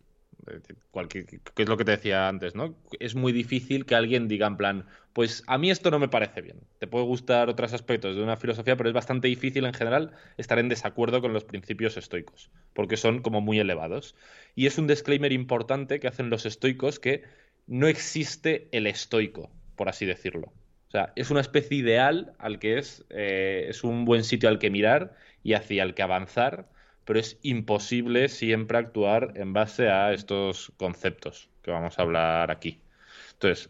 [1.56, 2.76] ¿Qué es lo que te decía antes, ¿no?
[3.00, 6.42] Es muy difícil que alguien diga en plan, pues a mí esto no me parece
[6.42, 6.60] bien.
[6.80, 10.60] Te puede gustar otros aspectos de una filosofía, pero es bastante difícil en general estar
[10.60, 14.16] en desacuerdo con los principios estoicos, porque son como muy elevados.
[14.56, 17.24] Y es un disclaimer importante que hacen los estoicos que
[17.68, 20.54] no existe el estoico, por así decirlo.
[20.88, 24.60] O sea, es una especie ideal al que es, eh, es un buen sitio al
[24.60, 26.70] que mirar y hacia el que avanzar,
[27.08, 32.82] pero es imposible siempre actuar en base a estos conceptos que vamos a hablar aquí.
[33.32, 33.70] Entonces,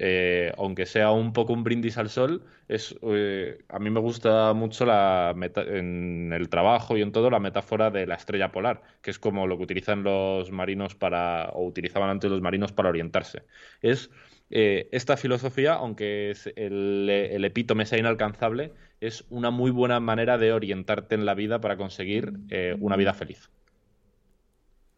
[0.00, 4.52] eh, aunque sea un poco un brindis al sol, es, eh, a mí me gusta
[4.54, 5.32] mucho la
[5.68, 9.46] en el trabajo y en todo la metáfora de la estrella polar, que es como
[9.46, 13.44] lo que utilizan los marinos para, o utilizaban antes los marinos para orientarse.
[13.82, 14.10] Es
[14.50, 20.52] eh, esta filosofía, aunque el, el, epítome sea inalcanzable, es una muy buena manera de
[20.52, 22.32] orientarte en la vida para conseguir
[22.80, 23.50] una vida feliz.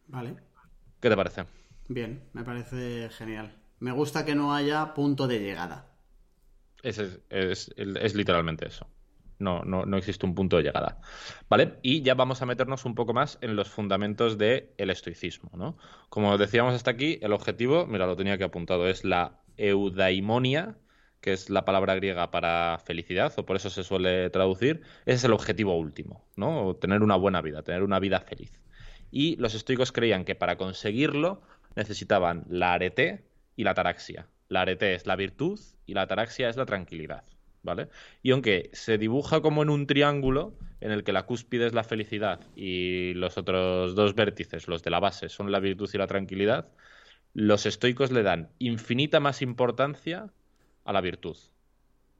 [0.07, 0.35] Vale.
[0.99, 1.45] ¿Qué te parece?
[1.87, 3.55] Bien, me parece genial.
[3.79, 5.87] Me gusta que no haya punto de llegada.
[6.83, 8.87] Es, es, literalmente eso.
[9.39, 11.01] No, no, no, existe un punto de llegada.
[11.49, 11.79] ¿Vale?
[11.81, 15.77] Y ya vamos a meternos un poco más en los fundamentos del estoicismo, ¿no?
[16.09, 20.77] Como decíamos hasta aquí, el objetivo, mira, lo tenía que apuntado, es la eudaimonia,
[21.21, 25.23] que es la palabra griega para felicidad, o por eso se suele traducir, ese es
[25.23, 26.75] el objetivo último, ¿no?
[26.75, 28.59] Tener una buena vida, tener una vida feliz.
[29.11, 31.41] Y los estoicos creían que para conseguirlo
[31.75, 34.27] necesitaban la arete, y la ataraxia.
[34.49, 37.23] La arete es la virtud y la ataraxia es la tranquilidad.
[37.63, 37.89] ¿Vale?
[38.23, 41.83] Y aunque se dibuja como en un triángulo en el que la cúspide es la
[41.83, 46.07] felicidad y los otros dos vértices, los de la base, son la virtud y la
[46.07, 46.69] tranquilidad,
[47.35, 50.31] los estoicos le dan infinita más importancia
[50.91, 51.37] a la virtud.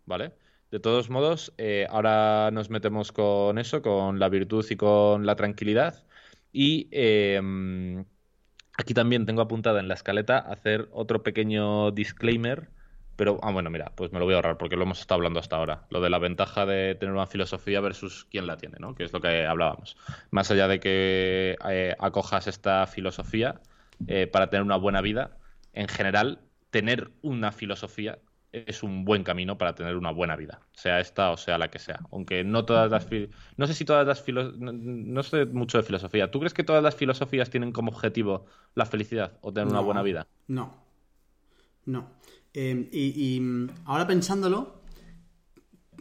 [0.06, 0.34] ¿Vale?
[0.72, 5.36] De todos modos, eh, ahora nos metemos con eso, con la virtud y con la
[5.36, 6.04] tranquilidad.
[6.52, 7.40] Y eh,
[8.82, 12.70] Aquí también tengo apuntada en la escaleta hacer otro pequeño disclaimer,
[13.16, 15.40] pero, ah, bueno, mira, pues me lo voy a ahorrar porque lo hemos estado hablando
[15.40, 15.86] hasta ahora.
[15.90, 18.96] Lo de la ventaja de tener una filosofía versus quién la tiene, ¿no?
[18.96, 19.98] Que es lo que hablábamos.
[20.32, 23.62] Más allá de que eh, acojas esta filosofía
[24.08, 25.38] eh, para tener una buena vida,
[25.74, 26.40] en general,
[26.72, 28.18] tener una filosofía
[28.52, 31.80] es un buen camino para tener una buena vida, sea esta o sea la que
[31.80, 32.02] sea.
[32.12, 33.08] Aunque no todas las...
[33.58, 34.24] No sé si todas las...
[34.28, 36.30] No, sé mucho de filosofía.
[36.32, 40.02] ¿Tú crees que todas las filosofías tienen como objetivo la felicidad o tener una buena
[40.02, 40.28] vida?
[40.48, 40.76] No.
[41.86, 42.10] No.
[42.54, 43.42] Em, y,
[43.86, 44.82] ahora pensándolo,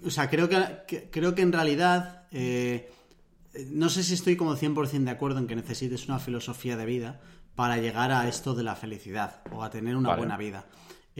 [0.05, 2.27] o sea, creo que, creo que en realidad...
[2.33, 2.91] Eh,
[3.71, 7.21] no sé si estoy como 100% de acuerdo en que necesites una filosofía de vida
[7.57, 10.67] para llegar a esto de la felicidad o a tener una buena vida.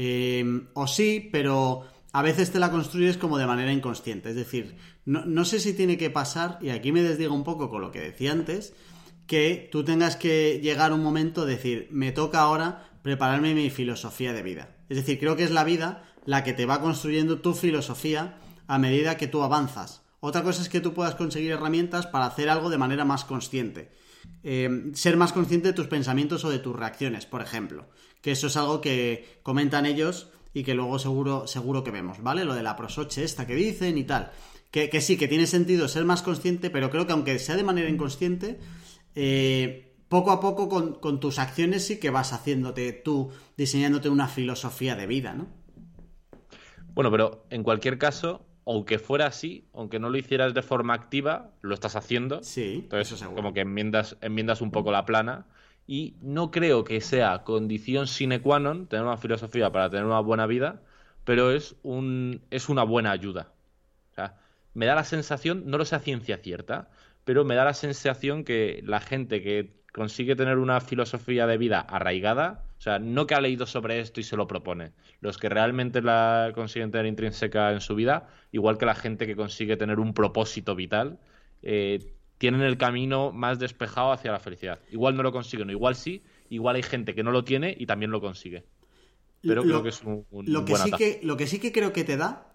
[0.03, 4.31] Eh, o sí, pero a veces te la construyes como de manera inconsciente.
[4.31, 7.83] Es decir, no, sé si tiene que pasar, y aquí me desdigo un poco con
[7.83, 8.73] lo que decía antes,
[9.27, 14.33] que tú tengas que llegar un momento de decir, me toca ahora prepararme mi filosofía
[14.33, 14.75] de vida.
[14.89, 18.79] Es decir, creo que es la vida la que te va construyendo tu filosofía a
[18.79, 20.01] medida que tú avanzas.
[20.21, 23.93] Otra cosa es que tú puedas conseguir herramientas para hacer algo de manera más consciente.
[24.43, 27.87] Eh, ser más consciente de tus pensamientos o de tus reacciones, por ejemplo
[28.23, 32.45] que eso es algo que comentan ellos y que luego seguro, seguro que vemos, ¿vale?
[32.45, 34.33] Lo de la prosoche esta que dicen y tal.
[34.71, 37.89] Que, sí, que tiene sentido ser más consciente, pero creo que aunque sea de manera
[37.89, 38.61] inconsciente,
[39.17, 40.69] eh, poco a poco
[41.01, 45.49] con, tus acciones sí que vas haciéndote tú, diseñándote una filosofía de vida, ¿no?
[46.95, 51.51] Bueno, pero en cualquier caso, aunque fuera así, aunque no lo hicieras de forma activa,
[51.61, 52.41] lo estás haciendo.
[52.45, 55.45] Sí, Entonces, eso como que enmiendas, enmiendas un poco la plana
[55.89, 60.21] y no creo que sea condición sine qua non tener una filosofía para tener una
[60.21, 60.83] buena vida,
[61.25, 63.51] pero es, un, es una buena ayuda.
[64.13, 64.39] O sea,
[64.73, 66.91] me da la sensación, no lo sé a ciencia cierta,
[67.25, 71.81] pero me da la sensación que la gente que consigue tener una filosofía de vida
[71.81, 75.51] arraigada, o sea, no que ha leído sobre esto y se lo propone, los que
[75.51, 80.01] realmente la consiguen tener intrínseca en su vida, igual que la gente que consigue tener
[80.01, 81.19] un propósito vital,
[81.61, 81.99] eh,
[82.39, 84.79] tienen el camino más despejado hacia la felicidad.
[84.91, 87.85] Igual no lo consiguen, o igual sí, igual hay gente que no lo tiene y
[87.85, 88.65] también lo consigue.
[89.43, 92.05] Pero creo que es un, lo que sí que Lo que sí que creo que
[92.05, 92.51] te da,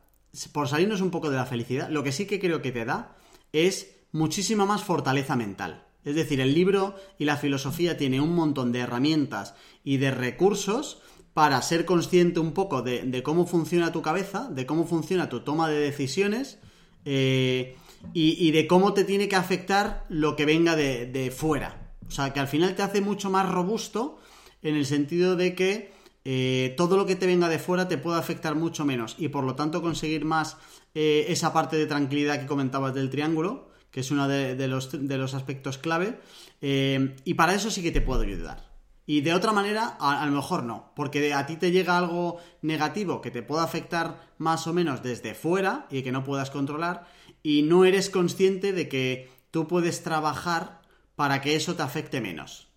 [0.51, 3.15] por salirnos un poco de la felicidad, lo que sí que creo que te da
[3.53, 5.84] es muchísima más fortaleza mental.
[6.05, 11.01] Es decir, el libro y la filosofía tiene un montón de herramientas y de recursos
[11.33, 15.67] para ser consciente un poco de, cómo funciona tu cabeza, de cómo funciona tu toma
[15.67, 16.59] de decisiones
[17.03, 17.75] eh,
[18.13, 21.91] y, de cómo te tiene que afectar lo que venga de, fuera.
[22.07, 24.17] O sea, que al final te hace mucho más robusto
[24.61, 25.91] en el sentido de que
[26.23, 29.43] eh, todo lo que te venga de fuera te puede afectar mucho menos y por
[29.43, 30.57] lo tanto conseguir más
[30.93, 35.77] eh, esa parte de tranquilidad que comentabas del triángulo, que es uno de, los, aspectos
[35.77, 36.19] clave,
[36.59, 38.69] eh, y para eso sí que te puedo ayudar.
[39.05, 43.21] Y de otra manera, a, lo mejor no, porque a ti te llega algo negativo
[43.21, 47.07] que te pueda afectar más o menos desde fuera y que no puedas controlar,
[47.41, 50.81] y no eres consciente de que tú puedes trabajar
[51.15, 52.67] para que eso te afecte menos.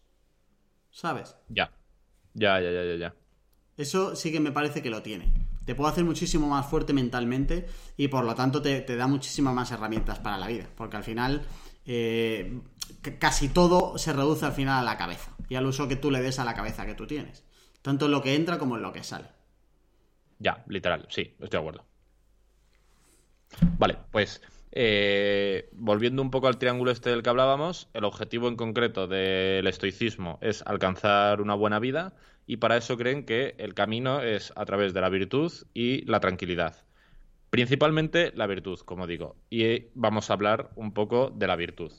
[0.92, 1.35] ¿Sabes?
[1.48, 1.72] Ya.
[2.35, 3.14] Ya, ya, ya, ya, ya.
[3.76, 5.33] Eso sí que me parece que lo tiene.
[5.68, 7.66] Te puede hacer muchísimo más fuerte mentalmente
[7.98, 10.66] y por lo tanto te, da muchísimas más herramientas para la vida.
[10.74, 11.42] Porque al final
[11.85, 12.62] eh,
[13.18, 16.22] casi todo se reduce al final a la cabeza y al uso que tú le
[16.22, 17.44] des a la cabeza que tú tienes.
[17.83, 19.26] Tanto en lo que entra como en lo que sale.
[20.38, 21.85] Ya, literal, sí, estoy de acuerdo.
[23.76, 24.40] Vale, pues
[24.72, 29.66] eh, volviendo un poco al triángulo este del que hablábamos, el objetivo en concreto del
[29.66, 32.14] estoicismo es alcanzar una buena vida
[32.48, 36.18] y para eso creen que el camino es a través de la virtud y la
[36.18, 36.74] tranquilidad.
[37.50, 39.37] Principalmente la virtud, como digo.
[39.50, 41.92] Y vamos a hablar un poco de la virtud,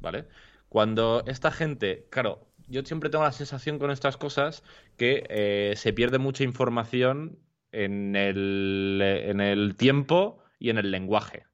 [0.00, 0.26] ¿vale?
[0.68, 4.64] Cuando esta gente, claro, yo siempre tengo la sensación con estas cosas
[4.96, 7.38] que eh, se pierde mucha información
[7.70, 11.44] en el, en el tiempo y en el lenguaje.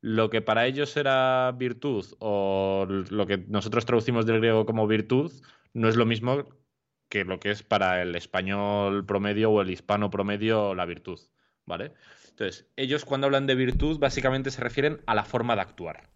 [0.00, 5.30] Lo que para ellos era virtud o lo que nosotros traducimos del griego como virtud
[5.74, 6.46] no es lo mismo
[7.12, 11.20] que lo que es para el español promedio o el hispano promedio la virtud,
[11.66, 11.92] ¿vale?
[12.30, 16.08] Entonces, ellos cuando hablan de virtud básicamente se refieren a la forma de actuar.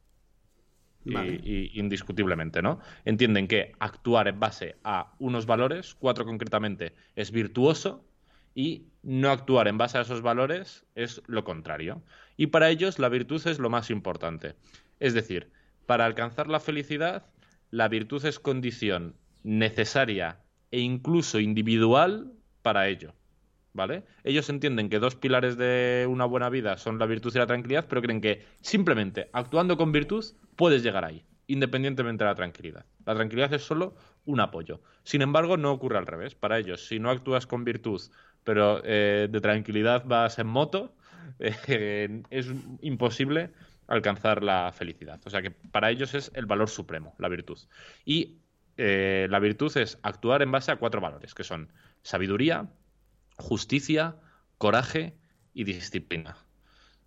[1.04, 2.80] Y, indiscutiblemente, ¿no?
[3.04, 8.02] Entienden que actuar en base a unos valores, cuatro concretamente, es virtuoso
[8.54, 12.02] y no actuar en base a esos valores es lo contrario.
[12.38, 14.54] Y para ellos la virtud es lo más importante.
[14.98, 15.50] Es decir,
[15.84, 17.26] para alcanzar la felicidad,
[17.70, 20.40] la virtud es condición necesaria
[20.76, 23.14] e incluso individual para ello.
[23.72, 24.04] ¿Vale?
[24.24, 27.86] Ellos entienden que dos pilares de una buena vida son la virtud y la tranquilidad,
[27.88, 32.84] pero creen que simplemente actuando con virtud puedes llegar ahí, independientemente de la tranquilidad.
[33.06, 33.94] La tranquilidad es solo
[34.26, 34.80] un apoyo.
[35.02, 36.34] Sin embargo, no ocurre al revés.
[36.34, 38.02] Para ellos, si no actúas con virtud,
[38.44, 40.94] pero eh, de tranquilidad vas en moto,
[41.38, 42.48] eh, es
[42.82, 43.50] imposible
[43.86, 45.20] alcanzar la felicidad.
[45.24, 47.58] O sea que para ellos es el valor supremo, la virtud.
[48.04, 48.40] Y
[48.76, 52.68] eh, la virtud es actuar en base a cuatro valores, que son sabiduría,
[53.36, 54.16] justicia,
[54.58, 55.14] coraje
[55.54, 56.36] y disciplina.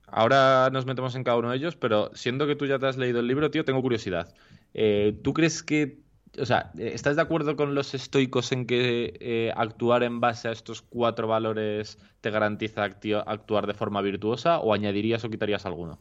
[0.08, 2.98] Ahora nos metemos en cada uno de ellos, pero siendo que tú ya te has
[2.98, 4.34] leído el libro, tío, tengo curiosidad.
[4.74, 6.00] Eh, ¿Tú crees que,
[6.40, 10.52] o sea, ¿estás de acuerdo con los estoicos en que eh, actuar en base a
[10.52, 16.00] estos cuatro valores te garantiza actuar de forma virtuosa o añadirías o quitarías alguno?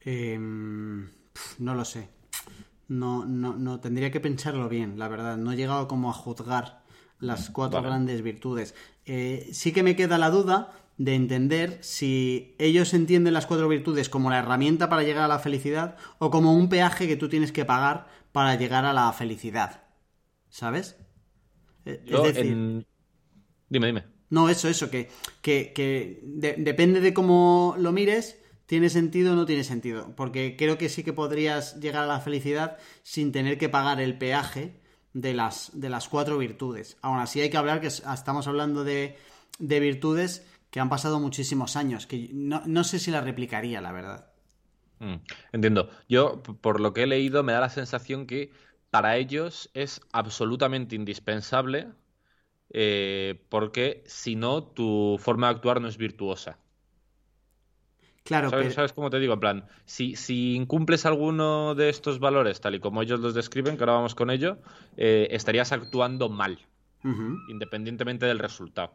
[0.00, 1.10] Em,
[1.58, 2.13] no lo sé
[2.88, 5.36] no, no, no, tendría que pensarlo bien, la verdad.
[5.36, 6.82] No he llegado como a juzgar
[7.20, 8.74] las cuatro grandes virtudes.
[9.06, 14.08] Eh, sí que me queda la duda de entender si ellos entienden las cuatro virtudes
[14.08, 17.52] como la herramienta para llegar a la felicidad o como un peaje que tú tienes
[17.52, 19.82] que pagar para llegar a la felicidad.
[20.48, 20.96] ¿Sabes?
[21.84, 22.86] Eh, es decir...
[23.68, 24.14] Dime, dime.
[24.30, 25.08] No, eso, eso, que,
[25.42, 26.20] que,
[26.58, 30.14] depende de cómo lo mires, ¿Tiene sentido o no tiene sentido?
[30.16, 34.16] Porque creo que sí que podrías llegar a la felicidad sin tener que pagar el
[34.16, 34.80] peaje
[35.12, 36.96] de las, de las cuatro virtudes.
[37.02, 39.16] Aún así hay que hablar que estamos hablando de,
[39.58, 44.30] virtudes que han pasado muchísimos años, que no, sé si la replicaría, la verdad.
[44.98, 45.16] Mm,
[45.52, 45.90] entiendo.
[46.08, 48.50] Yo, por lo que he leído, me da la sensación que
[48.90, 51.88] para ellos es absolutamente indispensable
[52.70, 56.58] eh, porque si no, tu forma de actuar no es virtuosa.
[58.24, 59.34] Claro, ¿Sabes, cómo te digo?
[59.34, 63.76] En plan, si, si incumples alguno de estos valores, tal y como ellos los describen,
[63.76, 64.56] que ahora vamos con ello,
[64.96, 66.58] eh, estarías actuando mal,
[67.48, 68.94] independientemente del resultado.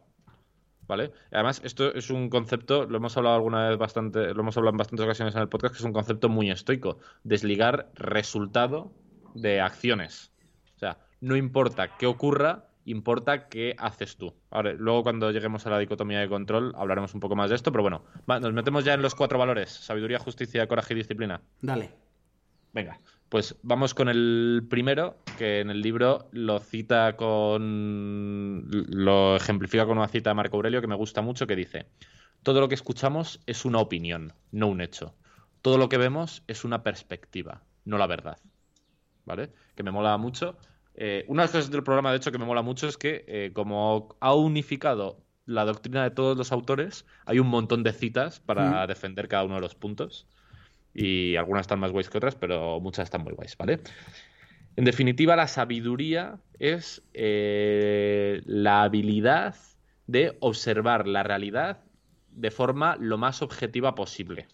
[0.88, 1.12] ¿Vale?
[1.30, 4.78] Además, esto es un concepto, lo hemos hablado alguna vez bastante, lo hemos hablado en
[4.78, 6.98] bastantes ocasiones en el podcast, que es un concepto muy estoico.
[7.22, 8.90] Desligar resultado
[9.34, 10.32] de acciones.
[10.74, 14.34] O sea, no importa qué ocurra, importa qué haces tú.
[14.50, 17.72] Ahora, luego cuando lleguemos a la dicotomía de control hablaremos un poco más de esto,
[17.72, 18.04] pero bueno,
[18.40, 21.40] nos metemos ya en los cuatro valores, sabiduría, justicia, coraje y disciplina.
[21.60, 21.90] Dale.
[22.72, 28.66] Venga, pues vamos con el primero, que en el libro lo cita con.
[28.70, 31.86] lo ejemplifica con una cita de Marco Aurelio que me gusta mucho, que dice:
[32.42, 35.14] Todo lo que escuchamos es una opinión, no un hecho.
[35.62, 38.38] Todo lo que vemos es una perspectiva, no la verdad.
[39.24, 39.52] ¿Vale?
[39.74, 40.56] Que me mola mucho.
[41.02, 43.24] Eh, una de las cosas del programa, de hecho, que me mola mucho es que,
[43.26, 48.38] eh, como ha unificado la doctrina de todos los autores, hay un montón de citas
[48.38, 50.26] para defender cada uno de los puntos
[50.92, 53.80] y algunas están más guays que otras, pero muchas están muy guays, ¿vale?
[54.76, 59.54] En definitiva, la sabiduría es eh, la habilidad
[60.06, 61.80] de observar la realidad
[62.30, 64.48] de forma lo más objetiva posible.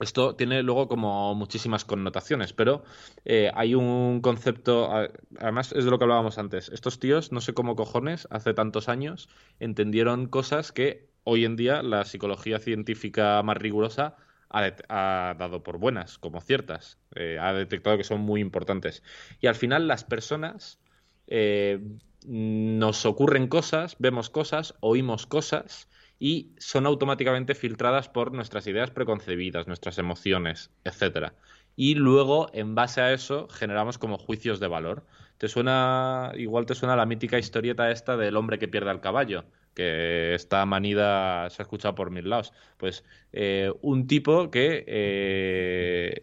[0.00, 2.82] Esto tiene luego como muchísimas connotaciones, pero
[3.24, 4.90] eh, hay un concepto,
[5.38, 8.88] además es de lo que hablábamos antes, estos tíos, no sé cómo cojones, hace tantos
[8.88, 9.28] años,
[9.58, 14.16] entendieron cosas que hoy en día la psicología científica más rigurosa
[14.48, 16.98] ha, dado por buenas, como ciertas.
[17.14, 19.02] Eh, ha detectado que son muy importantes.
[19.40, 20.80] Y al final las personas
[21.28, 21.80] eh,
[22.26, 25.88] nos ocurren cosas, vemos cosas, oímos cosas
[26.20, 31.34] y son automáticamente filtradas por nuestras ideas preconcebidas, nuestras emociones, etcétera.
[31.74, 35.04] Y luego, en base a eso, generamos como juicios de valor.
[35.38, 39.44] Te suena, igual te suena la mítica historieta esta del hombre que pierde al caballo
[39.74, 42.52] que esta manida se ha escuchado por mil lados.
[42.76, 46.20] Pues eh, un tipo que eh,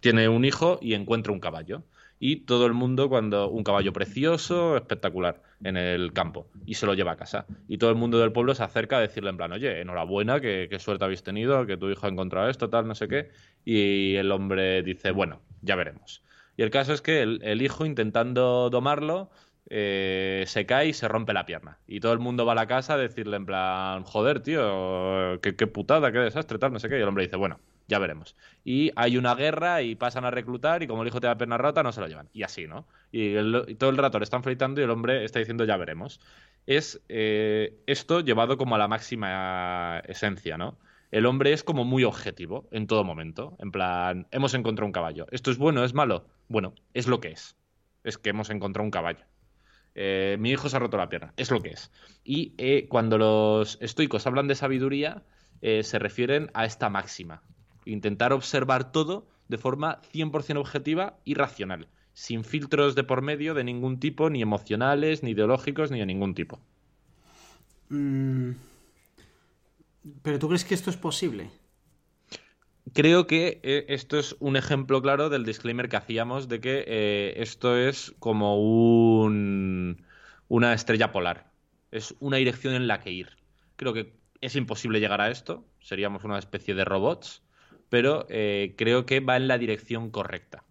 [0.00, 1.82] tiene un hijo y encuentra un caballo.
[2.18, 6.94] Y todo el mundo, cuando un caballo precioso, espectacular, en el campo, y se lo
[6.94, 7.46] lleva a casa.
[7.68, 10.66] Y todo el mundo del pueblo se acerca a decirle en plan, oye, enhorabuena, qué,
[10.70, 13.30] qué suerte habéis tenido, que tu hijo ha encontrado esto, tal, no sé qué.
[13.64, 16.22] Y el hombre dice, bueno, ya veremos.
[16.56, 19.30] Y el caso es que el hijo, intentando domarlo,
[19.70, 21.78] eh, se cae y se rompe la pierna.
[21.86, 25.52] Y todo el mundo va a la casa a decirle en plan, joder, tío, qué,
[25.66, 26.98] putada, qué desastre, tal, no sé qué.
[26.98, 28.36] Y el hombre dice, bueno, ya veremos.
[28.64, 31.56] Y hay una guerra y pasan a reclutar y como el hijo tiene la pierna
[31.56, 32.28] rota, no se lo llevan.
[32.34, 32.86] Y así, ¿no?
[33.10, 33.34] Y,
[33.76, 36.20] todo el rato le están felicitando y el hombre está diciendo, ya veremos.
[36.66, 40.78] Es eh, esto llevado como a la máxima esencia, ¿no?
[41.10, 43.56] El hombre es como muy objetivo en todo momento.
[43.58, 45.26] En plan, hemos encontrado un caballo.
[45.30, 45.82] ¿Esto es bueno?
[45.82, 46.26] ¿Es malo?
[46.48, 47.56] Bueno, es lo que es.
[48.04, 49.24] Es que hemos encontrado un caballo.
[49.94, 51.90] Eh, mi hijo se ha roto la pierna, es lo que es.
[52.22, 55.22] Y eh, cuando los estoicos hablan de sabiduría,
[55.60, 57.42] se refieren a esta máxima.
[57.88, 63.64] Intentar observar todo de forma 100% objetiva y racional, sin filtros de por medio de
[63.64, 66.60] ningún tipo, ni emocionales, ni ideológicos, ni de ningún tipo.
[67.88, 68.52] Mm.
[70.22, 71.50] ¿Pero tú crees que esto es posible?
[72.92, 77.34] creo que eh, esto es un ejemplo claro del disclaimer que hacíamos de que eh,
[77.38, 80.04] esto es como un,
[80.48, 81.50] una estrella polar.
[81.90, 83.36] Es una dirección en la que ir.
[83.76, 85.64] Creo que es imposible llegar a esto.
[85.80, 87.42] Seríamos una especie de robots.
[87.88, 90.64] Pero eh, creo que va en la dirección correcta.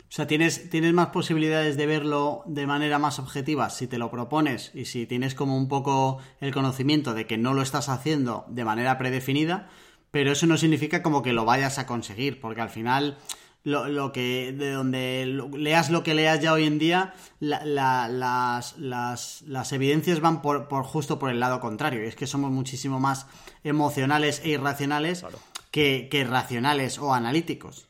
[0.00, 4.10] O sea, tienes, tienes más posibilidades de verlo de manera más objetiva si te lo
[4.10, 8.46] propones y si tienes como un poco el conocimiento de que no lo estás haciendo
[8.48, 9.68] de manera predefinida
[10.10, 13.18] pero eso no significa como que lo vayas a conseguir, porque al final
[13.64, 15.26] lo, que de donde
[15.56, 21.30] leas lo que leas ya hoy en día, las, las, evidencias van por, justo por
[21.30, 23.26] el lado contrario, y es que somos muchísimo más
[23.64, 25.24] emocionales e irracionales
[25.70, 27.88] que, racionales o analíticos.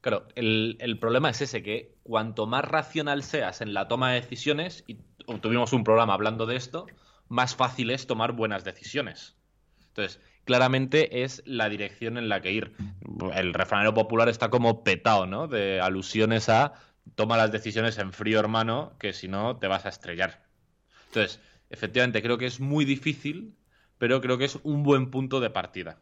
[0.00, 4.20] Claro, el, el, problema es ese, que cuanto más racional seas en la toma de
[4.20, 4.98] decisiones, y
[5.40, 6.86] tuvimos un programa hablando de esto,
[7.28, 9.36] más fácil es tomar buenas decisiones.
[9.88, 12.72] Entonces, claramente es la dirección en la que ir.
[13.34, 15.48] El refranero popular está como petado, ¿no?
[15.48, 16.74] De alusiones a
[17.14, 20.44] toma las decisiones en frío, hermano, que si no te vas a estrellar.
[21.08, 21.40] Entonces,
[21.70, 23.56] efectivamente, creo que es muy difícil,
[23.98, 25.98] pero creo que es un buen punto de partida.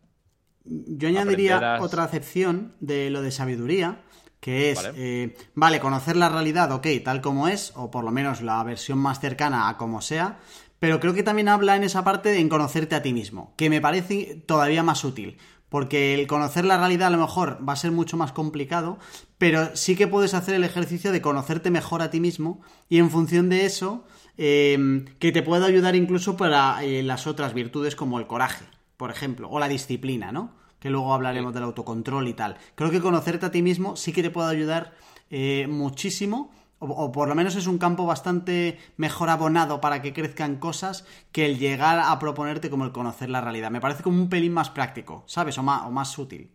[0.69, 4.03] Yo añadiría otra acepción de lo de sabiduría,
[4.41, 8.43] que es, eh, vale, conocer la realidad, ok, tal como es, o por lo menos
[8.43, 10.39] la versión más cercana a como sea,
[10.79, 13.71] pero creo que también habla en esa parte de en conocerte a ti mismo, que
[13.71, 15.39] me parece todavía más útil.
[15.69, 18.99] Porque el conocer la realidad a lo mejor va a ser mucho más complicado,
[19.37, 23.11] pero sí que puedes hacer el ejercicio de conocerte mejor a ti mismo y en
[23.11, 24.05] función de eso,
[24.37, 28.65] em, que te pueda ayudar incluso para eh, las otras virtudes como el coraje,
[28.97, 30.55] por ejemplo, o la disciplina, ¿no?
[30.81, 32.57] Que luego hablaremos del autocontrol y tal.
[32.75, 34.95] Creo que conocerte a ti mismo sí que te puede ayudar
[35.31, 40.57] eh, muchísimo o, por lo menos es un campo bastante mejor abonado para que crezcan
[40.57, 43.71] cosas que el llegar a proponerte como el conocer la realidad.
[43.71, 45.57] Me parece como un pelín más práctico, ¿sabes?
[45.57, 46.51] O más, o más útil.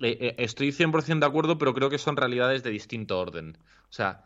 [0.00, 3.56] Eh, eh, estoy 100% de acuerdo, pero creo que son realidades de distinto orden.
[3.88, 4.24] O sea,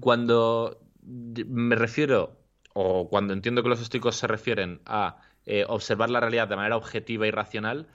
[0.00, 2.36] cuando me refiero,
[2.72, 6.76] o cuando entiendo que los estoicos se refieren a eh, observar la realidad de manera
[6.76, 7.88] objetiva y racional,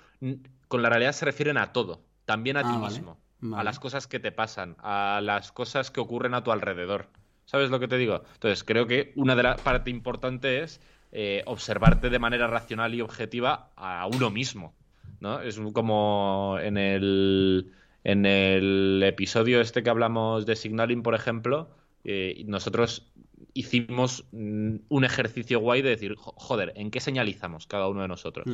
[0.67, 3.19] con la realidad se refieren a todo, también a ti ah, mismo.
[3.55, 7.09] a las cosas que te pasan, a las cosas que ocurren a tu alrededor.
[7.45, 8.23] ¿Sabes lo que te digo?
[8.33, 10.81] Entonces, creo que una de las partes importantes es
[11.11, 14.73] eh, observarte de manera racional y objetiva a uno mismo.
[15.19, 15.41] ¿no?
[15.41, 17.71] Es como en el,
[18.03, 21.69] en el episodio este que hablamos de Signaling, por ejemplo,
[22.03, 23.11] eh, nosotros
[23.55, 28.45] hicimos mm, un ejercicio guay de decir, joder, ¿en qué señalizamos cada uno de nosotros?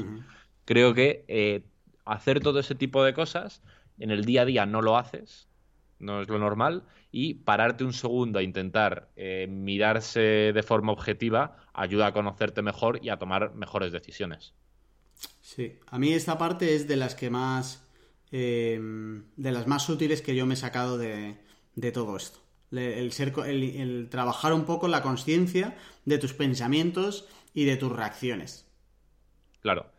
[0.64, 1.64] Creo que eh,
[2.06, 3.62] hacer todo ese tipo de cosas
[4.00, 5.50] en el día a día no lo haces,
[6.00, 11.58] no es lo normal, y pararte un segundo a intentar eh, mirarse de forma objetiva
[11.74, 14.54] ayuda a conocerte mejor y a tomar mejores decisiones.
[15.42, 17.84] Sí, a mí esta parte es de las que más,
[18.32, 21.38] em, de las más útiles que yo me he sacado de,
[21.94, 22.40] todo esto.
[22.72, 28.68] El, ser, el trabajar un poco la conciencia de tus pensamientos y de tus reacciones.
[29.62, 29.92] Claro.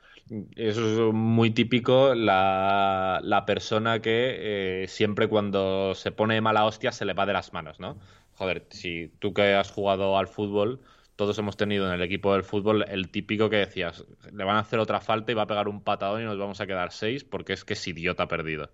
[0.56, 6.92] Eso es muy típico, la, la persona que eh, siempre cuando se pone mala hostia
[6.92, 7.98] se le va de las manos, ¿no?
[8.34, 10.80] Joder, si tú que has jugado al fútbol,
[11.16, 14.60] todos hemos tenido en el equipo del fútbol el típico que decías, le van a
[14.60, 17.24] hacer otra falta y va a pegar un patadón y nos vamos a quedar seis
[17.24, 18.70] porque es que es idiota perdido.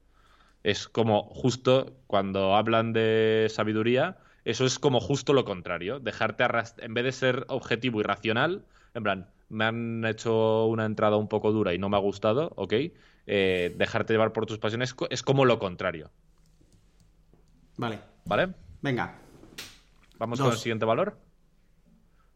[0.68, 6.84] Es como justo cuando hablan de sabiduría, eso es como justo lo contrario, dejarte arrastrar,
[6.84, 11.26] en vez de ser objetivo y racional, en plan, me han hecho una entrada un
[11.26, 12.74] poco dura y no me ha gustado, ok,
[13.26, 16.10] eh, dejarte llevar por tus pasiones es como lo contrario.
[17.78, 18.00] Vale.
[18.26, 18.52] ¿Vale?
[18.82, 19.14] Venga.
[20.18, 21.16] Vamos con el siguiente valor.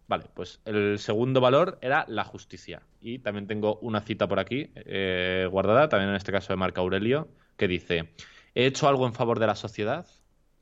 [0.09, 2.83] Vale, pues el segundo valor era la justicia.
[3.01, 6.81] Y también tengo una cita por aquí eh, guardada, también en este caso de Marco
[6.81, 8.13] Aurelio, que dice,
[8.55, 10.07] ¿he hecho algo en favor de la sociedad?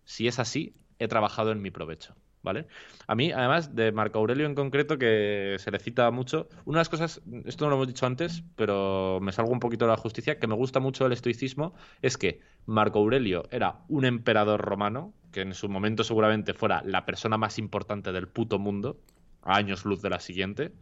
[0.05, 2.15] Si es así, he trabajado en mi provecho.
[2.43, 2.67] ¿vale?
[3.07, 6.81] A mí, además, de Marco Aurelio en concreto, que se le cita mucho, una de
[6.81, 9.97] las cosas, esto no lo hemos dicho antes, pero me salgo un poquito de la
[9.97, 15.13] justicia, que me gusta mucho el estoicismo, es que Marco Aurelio era un emperador romano,
[15.33, 19.01] que en su momento seguramente fuera la persona más importante del puto mundo,
[19.43, 20.73] a años luz de la siguiente,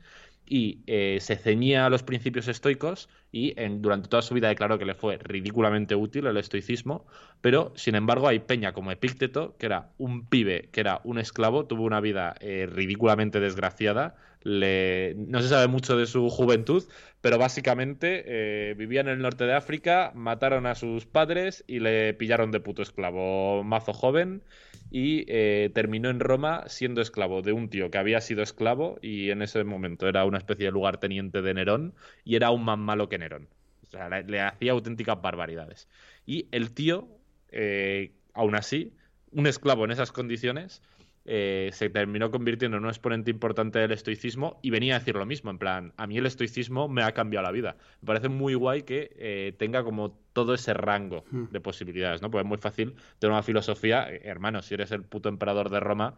[0.49, 4.87] y eh, se ceñía a los principios estoicos y durante toda su vida declaró que
[4.87, 7.07] le fue ridículamente útil el estoicismo,
[7.41, 11.67] pero sin embargo hay peña como Epícteto, que era un pibe, que era un esclavo,
[11.67, 16.85] tuvo una vida eh, ridículamente desgraciada, no se sabe mucho de su juventud,
[17.21, 22.15] pero básicamente eh, vivía en el norte de África, mataron a sus padres y le
[22.15, 24.43] pillaron de puto esclavo mazo joven
[24.91, 29.31] y eh, terminó en Roma siendo esclavo de un tío que había sido esclavo y
[29.31, 33.09] en ese momento era una especie de lugarteniente de Nerón y era aún más malo
[33.09, 33.49] que Nerón.
[33.89, 35.89] O sea, le, hacía auténticas barbaridades.
[36.27, 37.09] Y el tío,
[37.51, 38.93] eh, aún así,
[39.33, 40.83] un esclavo en esas condiciones,
[41.31, 45.27] eh, se terminó convirtiendo en un exponente importante del estoicismo y venía a decir lo
[45.27, 47.77] mismo, en plan, a mí el estoicismo me ha cambiado la vida.
[48.01, 51.49] Me parece muy guay que eh, tenga como todo ese rango hmm.
[51.51, 52.31] de posibilidades, ¿no?
[52.31, 55.81] Pues es muy fácil tener una filosofía, eh, hermano, si eres el puto emperador de
[55.81, 56.17] Roma,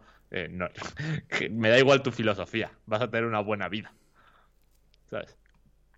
[0.49, 0.69] no,
[1.51, 3.93] me da igual tu filosofía, vas a tener una buena vida.
[5.09, 5.37] ¿Sabes?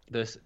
[0.08, 0.42] Entonces,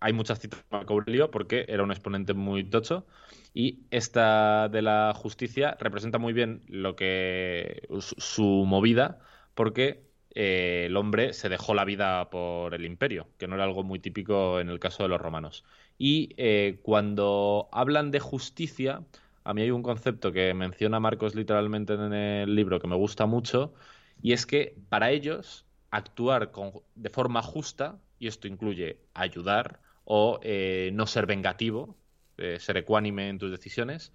[0.00, 3.06] hay muchas citas de Marco Aurelio porque era un exponente muy tocho
[3.54, 9.18] y esta de la justicia representa muy bien lo que su movida
[9.54, 10.06] porque
[10.38, 13.98] eh, el hombre se dejó la vida por el imperio, que no era algo muy
[14.00, 15.64] típico en el caso de los romanos.
[15.96, 19.02] Y eh, cuando hablan de justicia,
[19.44, 23.24] a mí hay un concepto que menciona Marcos literalmente en el libro que me gusta
[23.24, 23.72] mucho,
[24.20, 26.52] y es que para ellos actuar
[26.94, 31.96] de forma justa, y esto incluye ayudar, o eh, no ser vengativo,
[32.38, 34.12] eh, ser ecuánime en tus decisiones,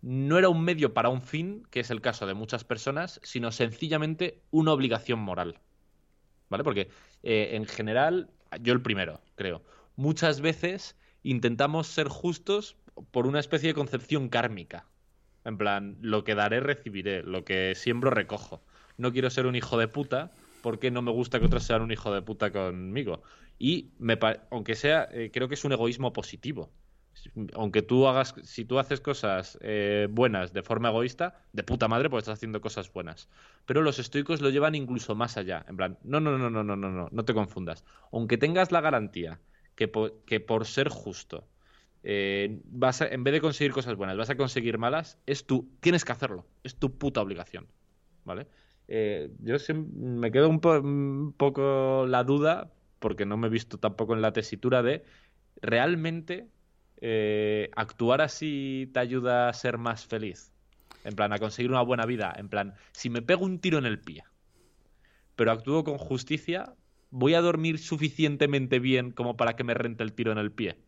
[0.00, 3.50] no era un medio para un fin, que es el caso de muchas personas, sino
[3.50, 5.58] sencillamente una obligación moral.
[6.48, 6.62] ¿Vale?
[6.62, 6.88] Porque
[7.24, 8.30] eh, en general,
[8.60, 9.62] yo el primero, creo,
[9.96, 12.76] muchas veces intentamos ser justos
[13.10, 14.86] por una especie de concepción kármica.
[15.44, 18.62] En plan, lo que daré, recibiré, lo que siembro, recojo.
[18.98, 20.30] No quiero ser un hijo de puta
[20.62, 23.22] porque no me gusta que otros sean un hijo de puta conmigo.
[23.58, 23.90] Y
[24.50, 26.70] aunque sea, eh, creo que es un egoísmo positivo.
[27.54, 32.10] Aunque tú hagas, si tú haces cosas eh, buenas de forma egoísta, de puta madre,
[32.10, 33.28] pues estás haciendo cosas buenas.
[33.66, 35.64] Pero los estoicos lo llevan incluso más allá.
[35.68, 37.84] En plan, no, no, no, no, no, no, no, no te confundas.
[38.12, 39.40] Aunque tengas la garantía
[39.76, 41.46] que por, que por ser justo
[42.06, 46.04] eh, vas en vez de conseguir cosas buenas, vas a conseguir malas, es tu, tienes
[46.04, 47.66] que hacerlo, es tu puta obligación,
[48.24, 48.46] ¿vale?
[48.86, 50.60] yo me quedo un,
[51.38, 52.70] poco la duda,
[53.04, 55.04] porque no me he visto tampoco en la tesitura de
[55.60, 56.48] realmente
[57.02, 60.54] eh, actuar así te ayuda a ser más feliz.
[61.04, 62.32] En plan, a conseguir una buena vida.
[62.34, 64.24] En plan, si me pego un tiro en el pie,
[65.36, 66.76] pero actúo con justicia,
[67.10, 70.78] ¿voy a dormir suficientemente bien como para que me rente el tiro en el pie?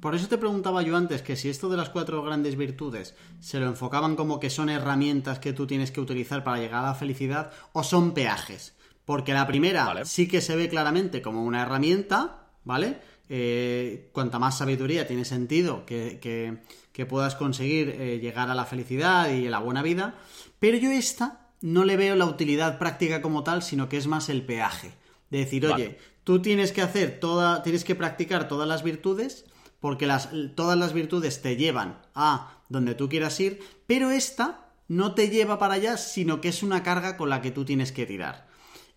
[0.00, 3.58] por eso te preguntaba yo antes que si esto de las cuatro grandes virtudes se
[3.58, 6.94] lo enfocaban como que son herramientas que tú tienes que utilizar para llegar a la
[6.94, 8.75] felicidad o son peajes.
[9.06, 10.04] Porque la primera Vale.
[10.04, 12.98] sí que se ve claramente como una herramienta, ¿vale?
[13.30, 16.58] Eh, cuanta más sabiduría tiene sentido que, que-
[16.92, 20.14] que puedas conseguir eh, llegar a la felicidad y a la buena vida.
[20.58, 24.28] Pero yo esta no le veo la utilidad práctica como tal, sino que es más
[24.28, 24.92] el peaje.
[25.30, 25.74] De decir, Vale.
[25.74, 29.44] oye, tú tienes que hacer toda, tienes que practicar todas las virtudes,
[29.80, 35.14] porque las, todas las virtudes te llevan a donde tú quieras ir, pero esta no
[35.14, 38.06] te lleva para allá, sino que es una carga con la que tú tienes que
[38.06, 38.46] tirar.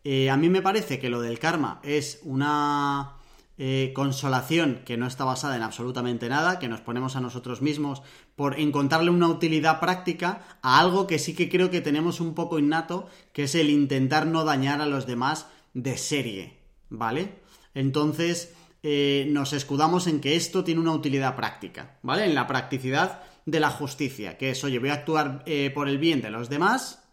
[0.03, 3.17] Eh, a mí me parece que lo del karma es una
[3.57, 8.01] eh, consolación que no está basada en absolutamente nada, que nos ponemos a nosotros mismos
[8.35, 12.59] por encontrarle una utilidad práctica a algo que sí que creo que tenemos un poco
[12.59, 17.35] innato, que es el intentar no dañar a los demás de serie, ¿vale?
[17.73, 22.25] Entonces eh, nos escudamos en que esto tiene una utilidad práctica, ¿vale?
[22.25, 25.43] En la practicidad de la justicia, que es, oye, voy a actuar
[25.73, 27.03] por el bien de los demás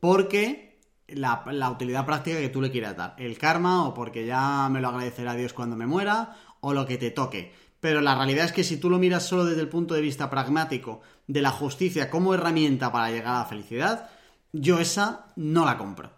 [0.00, 0.71] porque
[1.14, 4.88] la, utilidad práctica que tú le quieras dar, el karma o porque ya me lo
[4.88, 7.52] agradecerá Dios cuando me muera o lo que te toque.
[7.80, 10.30] Pero la realidad es que si tú lo miras solo desde el punto de vista
[10.30, 14.10] pragmático de la justicia como herramienta para llegar a la felicidad,
[14.52, 16.10] yo esa no la compro.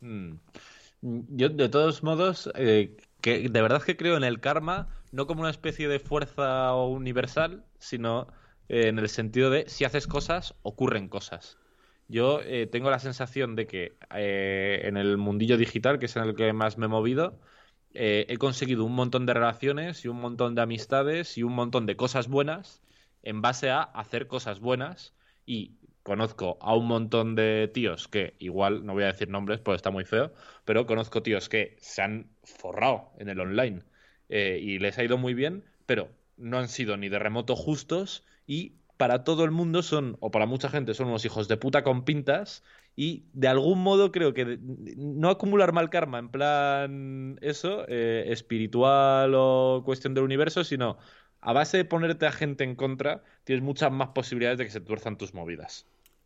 [0.00, 0.34] Mm.
[1.00, 5.40] Yo, de todos modos, eh, que de verdad que creo en el karma, no como
[5.40, 8.26] una especie de fuerza universal, sino
[8.68, 11.58] eh, en el sentido de si haces cosas, ocurren cosas.
[12.08, 16.24] Yo eh, tengo la sensación de que eh, en el mundillo digital, que es en
[16.24, 17.40] el que más me he movido,
[17.94, 21.86] eh, he conseguido un montón de relaciones y un montón de amistades y un montón
[21.86, 22.82] de cosas buenas
[23.22, 25.14] en base a hacer cosas buenas.
[25.46, 29.76] Y conozco a un montón de tíos que igual no voy a decir nombres porque
[29.76, 30.32] está muy feo,
[30.64, 33.82] pero conozco tíos que se han forrado en el online
[34.28, 38.74] y les ha ido muy bien, pero no han sido ni de remoto justos y
[39.04, 42.06] para todo el mundo son, o para mucha gente, son unos hijos de puta con
[42.06, 42.62] pintas
[42.96, 44.58] y de algún modo creo que
[44.96, 50.96] no acumular mal karma en plan eso, eh, espiritual o cuestión del universo, sino
[51.42, 54.80] a base de ponerte a gente en contra, tienes muchas más posibilidades de que se
[54.80, 55.84] tuerzan tus movidas.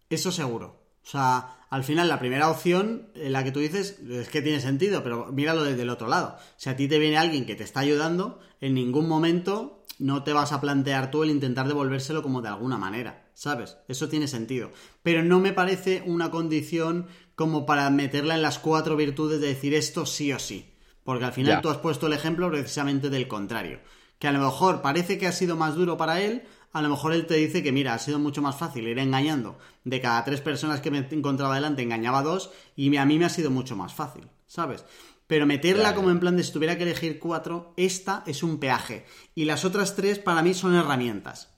[0.09, 0.81] Eso seguro.
[1.03, 4.61] O sea, al final la primera opción, eh, la que tú dices, es que tiene
[4.61, 6.37] sentido, pero míralo desde el otro lado.
[6.57, 10.33] Si a ti te viene alguien que te está ayudando, en ningún momento no te
[10.33, 13.79] vas a plantear tú el intentar devolvérselo como de alguna manera, ¿sabes?
[13.89, 14.71] Eso tiene sentido.
[15.03, 19.75] Pero no me parece una condición como para meterla en las cuatro virtudes de decir
[19.75, 20.73] esto sí o sí.
[21.05, 23.81] Porque al final tú has puesto el ejemplo precisamente del contrario.
[24.19, 26.43] Que a lo mejor parece que ha sido más duro para él,
[26.73, 29.59] a lo mejor él te dice que mira, ha sido mucho más fácil ir engañando.
[29.85, 33.25] De cada tres personas que me encontraba delante, engañaba a dos y a mí me
[33.25, 34.85] ha sido mucho más fácil, ¿sabes?
[35.29, 39.05] Pero meterla como en plan de si tuviera que elegir cuatro, esta es un peaje.
[39.37, 41.55] Y las otras tres para mí son herramientas.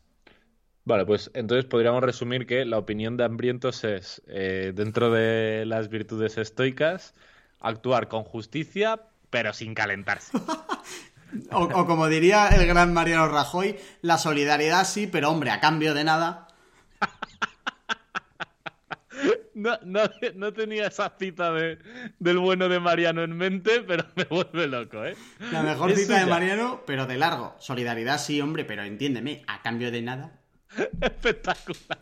[0.84, 5.88] Vale, pues entonces podríamos resumir que la opinión de Hambrientos es, eh, dentro de las
[5.88, 7.14] virtudes estoicas,
[7.60, 9.00] actuar con justicia,
[9.30, 10.36] pero sin calentarse.
[11.52, 15.94] O, o como diría el gran Mariano Rajoy, la solidaridad sí, pero hombre, a cambio
[15.94, 16.48] de nada.
[19.60, 20.00] No, no,
[20.36, 21.78] no tenía esa cita de,
[22.18, 25.14] del bueno de Mariano en mente, pero me vuelve loco, ¿eh?
[25.52, 26.26] La mejor Es cita de.
[26.26, 27.56] Mariano, pero de largo.
[27.58, 30.40] Solidaridad sí, hombre, pero entiéndeme, a cambio de nada.
[31.00, 31.98] Espectacular.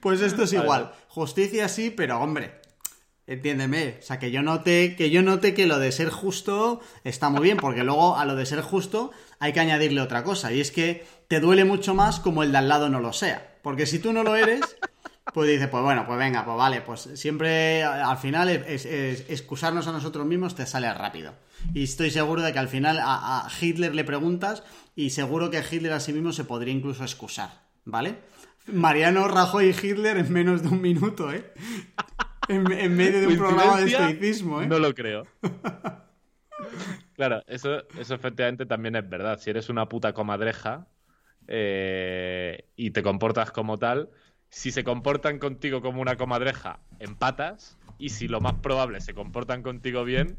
[0.00, 0.92] Pues esto es igual.
[1.08, 2.52] Justicia sí, pero hombre,
[3.26, 3.98] entiéndeme.
[3.98, 7.42] O sea, que yo note que yo note que lo de ser justo está muy
[7.42, 10.70] bien, porque luego a lo de ser justo hay que añadirle otra cosa, y es
[10.70, 13.56] que te duele mucho más como el de al lado no lo sea.
[13.62, 14.60] Porque si tú no lo eres,
[15.32, 19.86] pues dices, pues bueno, pues venga, pues vale, pues siempre al final es, es- excusarnos
[19.86, 21.34] a nosotros mismos te sale rápido.
[21.74, 24.62] Y estoy seguro de que al final a, a Hitler le preguntas
[24.96, 27.50] y seguro que Hitler a sí mismo se podría incluso excusar,
[27.84, 28.16] ¿vale?
[28.66, 31.52] Mariano Rajoy y Hitler en menos de un minuto, ¿eh?
[32.48, 34.66] En, en medio de un programa de estoicismo, ¿eh?
[34.66, 35.26] No lo creo.
[37.14, 39.38] Claro, eso, eso efectivamente también es verdad.
[39.40, 40.86] Si eres una puta comadreja
[41.46, 44.10] eh, y te comportas como tal,
[44.50, 47.76] si se comportan contigo como una comadreja, empatas.
[48.00, 50.38] Y si lo más probable se comportan contigo bien,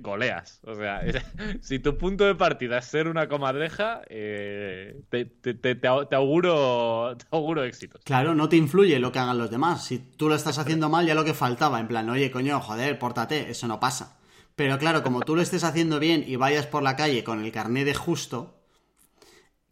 [0.00, 0.60] goleas.
[0.64, 1.02] O sea,
[1.60, 6.08] si tu punto de partida es ser una comadreja, eh, te, te- te- te au-
[6.08, 8.00] te auguro, te auguro éxitos.
[8.04, 9.84] Claro, no te influye lo que hagan los demás.
[9.84, 11.80] Si tú lo estás haciendo mal, ya lo que faltaba.
[11.80, 14.18] En plan, oye, coño, joder, pórtate, eso no pasa.
[14.54, 17.50] Pero claro, como tú lo estés haciendo bien y vayas por la calle con el
[17.52, 18.60] carné de justo,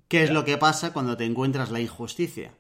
[0.09, 2.53] ¿qué es lo que pasa cuando te encuentras la injusticia?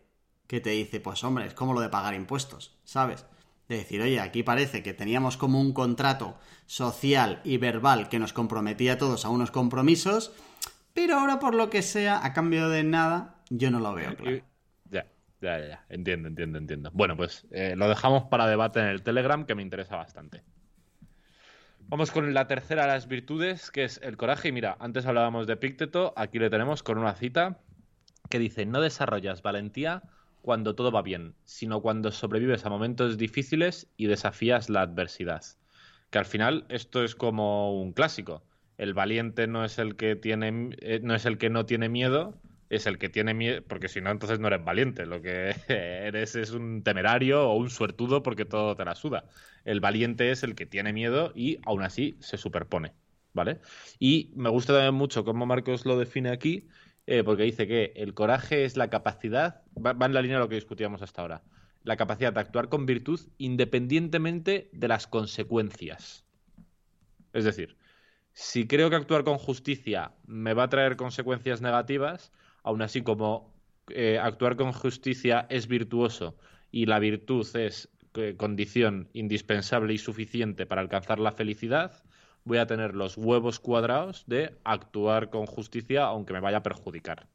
[0.49, 3.24] Que te dice, pues hombre, es como lo de pagar impuestos, ¿sabes?
[3.68, 6.36] De decir, oye, aquí parece que teníamos como un contrato
[6.66, 10.32] social y verbal que nos comprometía a todos a unos compromisos,
[10.94, 14.42] pero ahora por lo que sea, a cambio de nada, yo no lo veo claro.
[14.90, 15.07] Ya,
[15.40, 16.90] ya, ya, entiendo, entiendo, entiendo.
[16.94, 20.42] Bueno, pues eh, lo dejamos para debate en el Telegram, que me interesa bastante.
[21.90, 24.49] Vamos con la tercera de las virtudes, que es el coraje.
[24.49, 27.61] Y mira, antes hablábamos de Pícteto, aquí le tenemos con una cita
[28.28, 30.03] que dice, no desarrollas valentía
[30.49, 35.42] cuando todo va bien, sino cuando sobrevives a momentos difíciles y desafías la adversidad.
[36.09, 38.42] Que al final esto es como un clásico.
[38.78, 42.40] El valiente no es el que tiene, eh, no es el que no tiene miedo,
[42.70, 45.05] es el que tiene miedo, porque si no, entonces no eres valiente.
[45.05, 49.26] Lo que eres es un temerario o un suertudo porque todo te la suda.
[49.66, 52.94] El valiente es el que tiene miedo y aún así se superpone.
[53.34, 53.61] ¿Vale?
[53.99, 56.66] Y me gusta también mucho cómo Marcos lo define aquí,
[57.11, 60.48] eh, porque dice que el coraje es la capacidad, va, en la línea de lo
[60.50, 61.42] que discutíamos hasta ahora,
[61.82, 66.26] la capacidad de actuar con virtud independientemente de las consecuencias.
[67.32, 67.78] Es decir,
[68.34, 72.30] si creo que actuar con justicia me va a traer consecuencias negativas,
[72.62, 73.54] aún así como
[73.88, 76.36] eh, actuar con justicia es virtuoso
[76.70, 82.04] y la virtud es eh, condición indispensable y suficiente para alcanzar la felicidad,
[82.49, 87.28] voy a tener los huevos cuadrados de actuar con justicia aunque me vaya a perjudicar.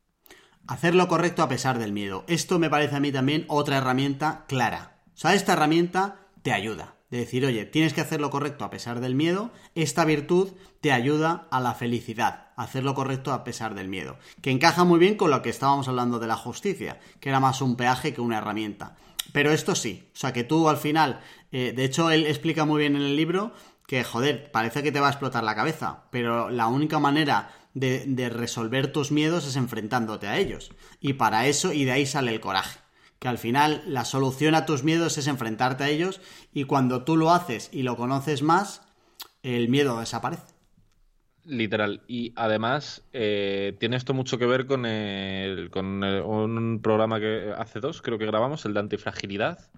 [0.68, 2.24] Hacer lo correcto a pesar del miedo.
[2.28, 4.98] Esto me parece a mí también otra herramienta clara.
[5.14, 6.96] O sea, esta herramienta te ayuda.
[7.10, 9.52] De decir, oye, tienes que hacer lo correcto a pesar del miedo.
[9.76, 12.48] Esta virtud te ayuda a la felicidad.
[12.56, 14.18] Hacer lo correcto a pesar del miedo.
[14.42, 17.62] Que encaja muy bien con lo que estábamos hablando de la justicia, que era más
[17.62, 18.96] un peaje que una herramienta.
[19.32, 20.10] Pero esto sí.
[20.14, 21.20] O sea, que tú al final.
[21.52, 23.54] Eh, de hecho, él explica muy bien en el libro
[23.94, 26.06] que, joder, parece que te va a explotar la cabeza.
[26.10, 30.72] Pero la única manera de, resolver tus miedos es enfrentándote a ellos.
[31.00, 32.80] Y para eso, y de ahí sale el coraje.
[33.20, 36.22] Que al final la solución a tus miedos es enfrentarte a ellos
[36.52, 38.82] y cuando tú lo haces y lo conoces más,
[39.44, 40.56] el miedo desaparece.
[41.46, 42.02] Literal.
[42.08, 44.88] Y además, eh, tiene esto mucho que ver con,
[45.70, 49.70] con un programa que hace dos, creo que grabamos, el de antifragilidad,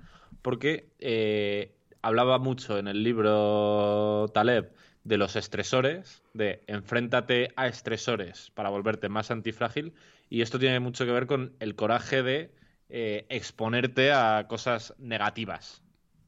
[0.41, 1.75] porque eh,
[2.05, 4.71] hablaba mucho en el libro Taleb
[5.03, 9.95] de los estresores, de enfréntate a estresores para volverte más antifrágil,
[10.29, 12.53] y esto tiene mucho que ver con el coraje de
[12.89, 15.81] eh, exponerte a cosas negativas,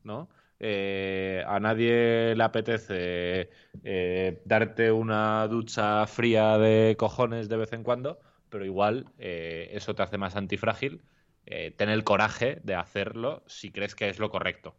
[0.03, 0.29] ¿no?
[0.59, 3.51] Eh, a nadie le apetece
[3.83, 8.19] eh, darte una ducha fría de cojones de vez en cuando,
[8.49, 11.03] pero igual eso te hace más antifrágil.
[11.45, 14.75] ten el coraje de hacerlo si crees que es lo correcto.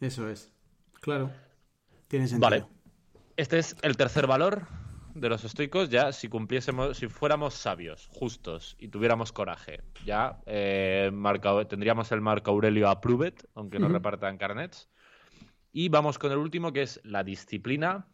[0.00, 0.52] Eso es.
[1.00, 1.30] Claro.
[2.08, 2.50] Tiene sentido.
[2.50, 2.66] Vale.
[3.36, 4.66] Este es el tercer valor
[5.14, 5.88] de los estoicos.
[5.90, 11.10] Ya, si cumpliésemos, si fuéramos sabios, justos y tuviéramos coraje, ya eh,
[11.68, 14.88] tendríamos el Marco Aurelio Approved, aunque no repartan carnets.
[15.72, 18.06] Y vamos con el último, que es la disciplina,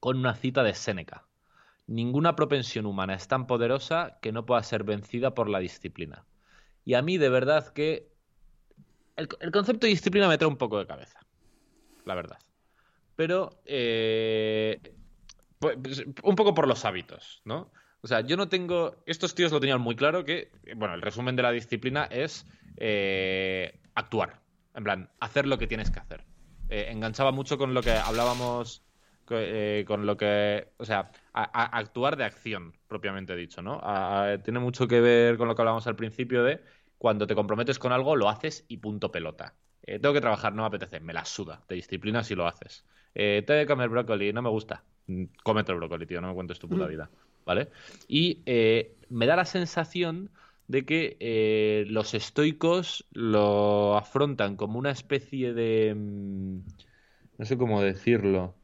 [0.00, 1.26] con una cita de Séneca.
[1.86, 6.24] Ninguna propensión humana es tan poderosa que no pueda ser vencida por la disciplina.
[6.84, 8.13] Y a mí, de verdad, que
[9.16, 11.20] el, el concepto de disciplina me trae un poco de cabeza.
[12.04, 12.38] La verdad
[13.16, 14.80] pero eh,
[15.58, 17.70] pues, un poco por los hábitos, ¿no?
[18.00, 19.02] O sea, yo no tengo.
[19.06, 22.46] Estos tíos lo tenían muy claro que, bueno, el resumen de la disciplina es
[22.76, 24.40] eh, actuar.
[24.74, 26.24] En plan, hacer lo que tienes que hacer.
[26.68, 28.82] Eh, enganchaba mucho con lo que hablábamos.
[29.26, 30.68] con lo que.
[30.76, 33.80] O sea, actuar de acción, propiamente dicho, ¿no?
[34.42, 36.60] tiene mucho que ver con lo que hablábamos al principio de
[36.98, 39.54] cuando te comprometes con algo, lo haces y punto pelota.
[39.82, 41.62] tengo que trabajar, no me apetece, me la suda.
[41.66, 42.84] Te disciplina si lo haces
[43.14, 44.82] eh, te de comer brócoli, no me gusta.
[45.06, 46.88] Mm, cómete el brócoli, tío, no me cuentes tu puta mm.
[46.88, 47.10] vida.
[47.46, 47.68] ¿Vale?
[48.08, 50.30] Y eh, me da la sensación
[50.66, 55.94] de que eh, los estoicos lo afrontan como una especie de...
[55.94, 56.58] Mm,
[57.38, 58.54] no sé cómo decirlo.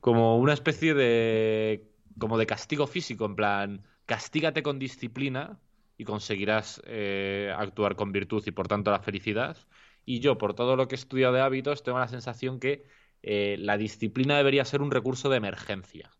[0.00, 1.84] Como una especie de...
[2.18, 5.58] como de castigo físico, en plan, castígate con disciplina
[5.96, 9.56] y conseguirás eh, actuar con virtud y por tanto la felicidad.
[10.04, 12.86] Y yo, por todo lo que he estudiado de hábitos, tengo la sensación que
[13.22, 16.10] eh, la disciplina debería ser un recurso de emergencia.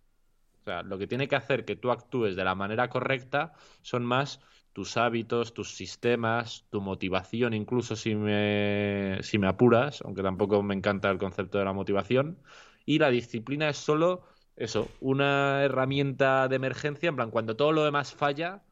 [0.61, 3.53] O sea, lo que tiene que hacer que tú actúes de la manera correcta
[3.83, 4.41] son más
[4.73, 10.75] tus hábitos, tus sistemas, tu motivación, incluso si me, si me apuras, aunque tampoco me
[10.75, 12.39] encanta el concepto de la motivación.
[12.87, 14.23] Y la disciplina es solo
[14.57, 18.63] eso, una herramienta de emergencia, en plan, cuando todo lo demás falla,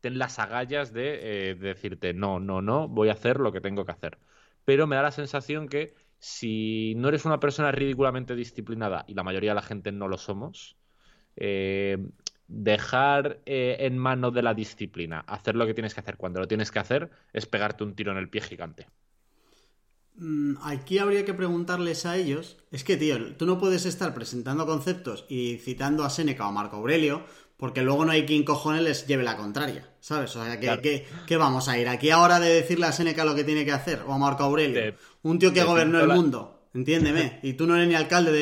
[0.00, 3.60] ten las agallas de, eh, de decirte, no, no, no, voy a hacer lo que
[3.60, 4.18] tengo que hacer.
[4.64, 9.22] Pero me da la sensación que si no eres una persona ridículamente disciplinada, y la
[9.22, 10.76] mayoría de la gente no lo somos,
[11.36, 11.98] eh,
[12.48, 16.48] dejar eh, en manos de la disciplina, hacer lo que tienes que hacer cuando lo
[16.48, 18.86] tienes que hacer, es pegarte un tiro en el pie gigante.
[20.16, 22.56] Mm, aquí habría que preguntarles a ellos.
[22.72, 26.52] Es que, tío, tú no puedes estar presentando conceptos y citando a Séneca o a
[26.52, 27.24] Marco Aurelio,
[27.58, 30.34] porque luego no hay quien cojones les lleve la contraria, ¿sabes?
[30.34, 31.88] O sea, ¿qué, vamos a ir?
[31.88, 34.02] ¿Aquí ahora de decirle a Séneca lo que tiene que hacer?
[34.06, 34.94] ¿O a Marco Aurelio?
[35.22, 37.40] un tío que gobernó el mundo, entiéndeme.
[37.42, 38.32] Y tú no eres ni alcalde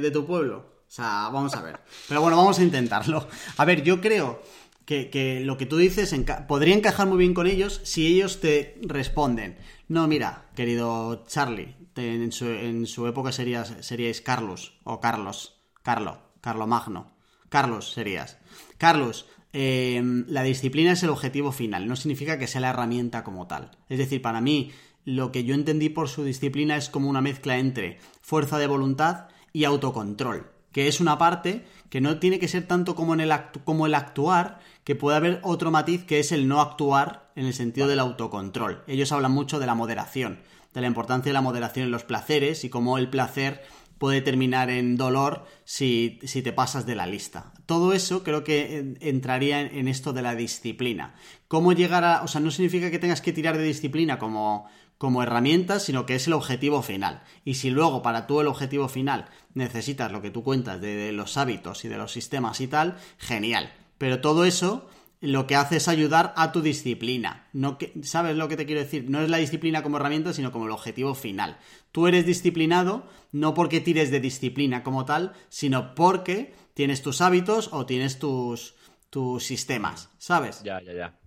[0.00, 0.74] de tu pueblo.
[0.86, 1.80] O sea, vamos a ver.
[2.08, 3.26] Pero bueno, vamos a intentarlo.
[3.56, 4.40] A ver, yo creo
[4.84, 6.14] que, lo que tú dices
[6.46, 9.58] podría encajar muy bien con ellos si ellos te responden.
[9.88, 17.13] No, mira, querido Charlie, en, su, época serías, seríais Carlos o Carlos, Carlo, Carlo Magno.
[17.54, 18.36] Carlos serías.
[18.78, 23.46] Carlos, em, la disciplina es el objetivo final, no significa que sea la herramienta como
[23.46, 23.70] tal.
[23.88, 24.72] Es decir, para mí,
[25.04, 29.28] lo que yo entendí por su disciplina es como una mezcla entre fuerza de voluntad
[29.52, 33.32] y autocontrol, que es una parte que no tiene que ser tanto como, en el,
[33.64, 37.54] como el actuar, que puede haber otro matiz que es el no actuar en el
[37.54, 38.82] sentido del autocontrol.
[38.88, 40.40] Ellos hablan mucho de la moderación,
[40.72, 43.62] de la importancia de la moderación en los placeres y cómo el placer
[44.04, 47.54] puede terminar en dolor si, te pasas de la lista.
[47.64, 51.14] Todo eso creo que entraría en, esto de la disciplina.
[51.48, 52.22] ¿Cómo llegar a...?
[52.22, 56.16] O sea, no significa que tengas que tirar de disciplina como, como herramienta, sino que
[56.16, 57.22] es el objetivo final.
[57.46, 59.24] Y si luego para tú el objetivo final
[59.54, 63.72] necesitas lo que tú cuentas de los hábitos y de los sistemas y tal, genial.
[63.96, 64.86] Pero todo eso
[65.24, 67.48] lo que hace es ayudar a tu disciplina.
[67.52, 69.08] No que, ¿Sabes lo que te quiero decir?
[69.08, 71.58] No es la disciplina como herramienta, sino como el objetivo final.
[71.92, 77.70] Tú eres disciplinado no porque tires de disciplina como tal, sino porque tienes tus hábitos
[77.72, 78.74] o tienes tus,
[79.08, 80.62] tus sistemas, ¿sabes?
[80.62, 81.18] Ya, ya, ya.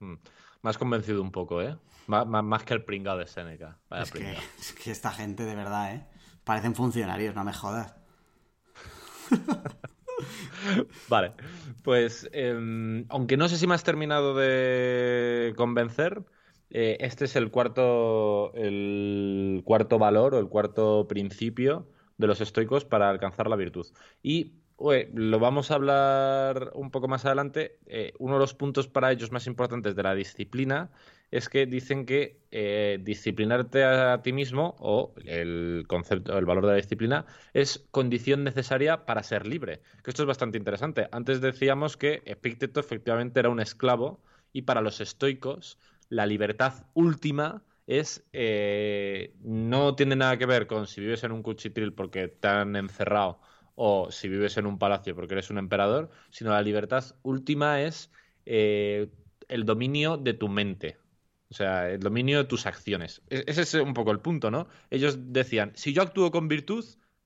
[0.00, 0.14] Mm.
[0.62, 1.76] Me has convencido un poco, ¿eh?
[2.06, 3.78] más que el pringado de Seneca.
[3.90, 6.06] Es que, es que esta gente, de verdad, ¿eh?
[6.44, 7.94] Parecen funcionarios, no me jodas.
[11.08, 11.32] vale,
[11.82, 16.22] pues em, aunque no sé si me has terminado de convencer,
[16.70, 22.84] eh, este es el cuarto, el cuarto valor o el cuarto principio de los estoicos
[22.84, 23.86] para alcanzar la virtud.
[24.22, 24.54] Y
[25.14, 27.78] lo vamos a hablar un poco más adelante.
[27.86, 30.90] Eh, uno de los puntos para ellos más importantes de la disciplina
[31.32, 36.72] es que dicen que eh, disciplinarte a ti mismo o el concepto, el valor de
[36.72, 39.80] la disciplina es condición necesaria para ser libre.
[40.04, 41.08] Que esto es bastante interesante.
[41.10, 44.22] Antes decíamos que Epicteto efectivamente era un esclavo
[44.52, 45.78] y para los estoicos
[46.10, 51.42] la libertad última es eh, no tiene nada que ver con si vives en un
[51.42, 53.40] cuchitril porque te han encerrado
[53.74, 58.12] o si vives en un palacio porque eres un emperador, sino la libertad última es
[58.44, 59.08] eh,
[59.48, 60.98] el dominio de tu mente,
[61.52, 63.20] o sea, el dominio de tus acciones.
[63.28, 64.68] E-, ese es un poco el punto, ¿no?
[64.90, 66.82] Ellos decían, si yo actúo con virtud,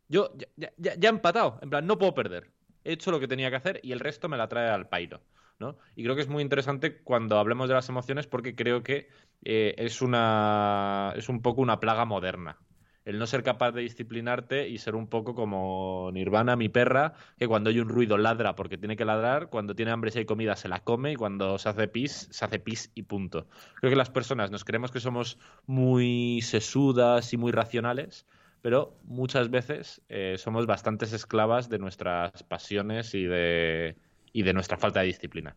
[0.09, 1.61] yo ya, he empatado.
[1.63, 2.51] En plan, no puedo perder.
[2.83, 5.23] He hecho lo que tenía que hacer y el resto me la trae al pairo.
[5.61, 5.79] ¿no?
[5.95, 9.09] Y creo que es muy interesante cuando hablemos de las emociones porque creo que
[9.45, 12.59] eh, es, una, es un poco una plaga moderna
[13.07, 17.47] el no ser capaz de disciplinarte y ser un poco como Nirvana, mi perra, que
[17.47, 20.57] cuando hay un ruido ladra porque tiene que ladrar, cuando tiene hambre si hay comida
[20.57, 23.47] se la come y cuando se hace pis, se hace pis y punto.
[23.77, 28.27] Creo que las personas nos creemos que somos muy sesudas y muy racionales,
[28.61, 33.97] pero muchas veces eh, somos bastantes esclavas de nuestras pasiones y de,
[34.33, 35.55] y de nuestra falta de disciplina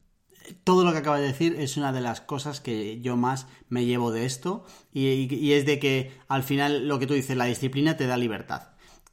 [0.63, 3.85] todo lo que acaba de decir es una de las cosas que yo más me
[3.85, 7.97] llevo de esto y, es de que al final lo que tú dices, la disciplina
[7.97, 8.69] te da libertad.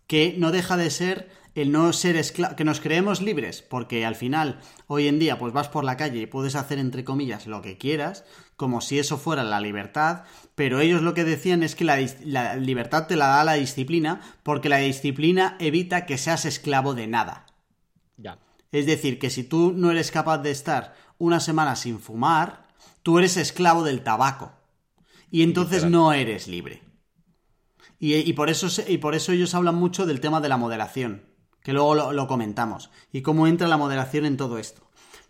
[0.06, 4.14] Que no deja de ser el no ser esclavo, que nos creemos libres, porque al
[4.14, 7.62] final, hoy en día, pues vas por la calle y puedes hacer, entre comillas, lo
[7.62, 8.24] que quieras,
[8.56, 10.24] como si eso fuera la libertad,
[10.54, 14.20] pero ellos lo que decían es que la, la libertad te la da la disciplina,
[14.42, 17.46] porque la disciplina evita que seas esclavo de nada.
[18.18, 18.38] Ya.
[18.72, 22.68] Es decir, que si tú no eres capaz de estar una semana sin fumar,
[23.02, 24.52] tú eres esclavo del tabaco.
[25.30, 26.82] Y entonces no eres libre.
[27.98, 31.24] Y, por eso, y por eso ellos hablan mucho del tema de la moderación,
[31.62, 34.82] que luego lo, comentamos, y cómo entra la moderación en todo esto.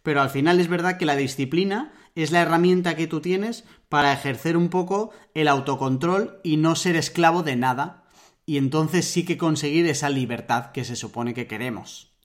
[0.02, 4.12] Pero al final es verdad que la disciplina es la herramienta que tú tienes para
[4.12, 8.04] ejercer un poco el autocontrol y no ser esclavo de nada,
[8.44, 12.15] y entonces sí que conseguir esa libertad que se supone que queremos.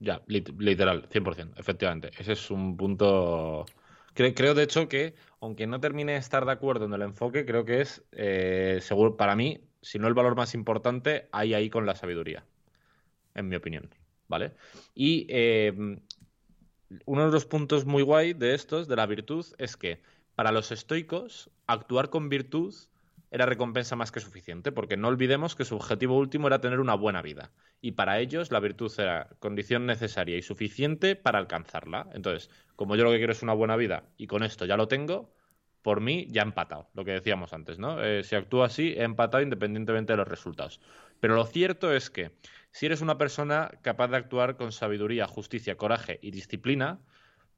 [0.00, 2.10] Ya, literal, 100%, efectivamente.
[2.18, 3.66] Ese es un punto...
[4.14, 7.64] Creo, de hecho, que aunque no termine de estar de acuerdo en el enfoque, creo
[7.64, 11.86] que es, eh, seguro, para mí, si no el valor más importante, hay ahí con
[11.86, 12.44] la sabiduría,
[13.34, 13.88] en mi opinión,
[14.26, 14.54] ¿vale?
[14.94, 15.72] Y eh,
[17.04, 20.02] uno de los puntos muy guay de estos, de la virtud, es que
[20.34, 22.74] para los estoicos, actuar con virtud
[23.30, 26.94] era recompensa más que suficiente, porque no olvidemos que su objetivo último era tener una
[26.94, 27.52] buena vida.
[27.80, 32.08] Y para ellos la virtud era condición necesaria y suficiente para alcanzarla.
[32.12, 34.88] Entonces, como yo lo que quiero es una buena vida y con esto ya lo
[34.88, 35.32] tengo,
[35.82, 38.02] por mí ya ha empatado, lo que decíamos antes, ¿no?
[38.02, 40.80] Eh, si actúa así, he empatado independientemente de los resultados.
[41.20, 42.32] Pero lo cierto es que
[42.70, 47.00] si eres una persona capaz de actuar con sabiduría, justicia, coraje y disciplina,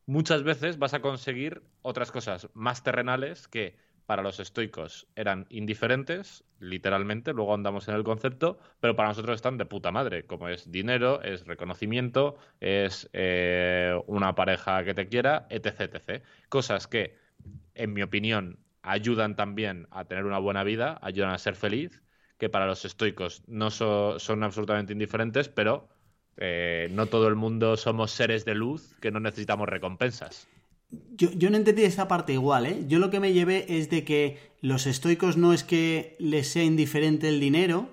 [0.07, 3.77] muchas veces vas a conseguir otras cosas más terrenales que
[4.07, 9.59] para los estoicos eran indiferentes, literalmente, luego andamos en el concepto, pero para nosotros están
[9.59, 15.47] de puta madre, como es dinero, es reconocimiento, es eh, una pareja que te quiera,
[15.51, 16.23] etc, etc.
[16.49, 17.17] Cosas que,
[17.75, 22.03] en mi opinión, ayudan también a tener una buena vida, ayudan a ser feliz,
[22.39, 25.89] que para los estoicos no son absolutamente indiferentes, pero
[26.37, 30.49] eh, no todo el mundo somos seres de luz que no necesitamos recompensas.
[31.17, 32.85] Yo, yo, no entendí esa parte igual, ¿eh?
[32.87, 36.65] Yo lo que me llevé es de que los estoicos no es que les sea
[36.65, 37.89] indiferente el dinero,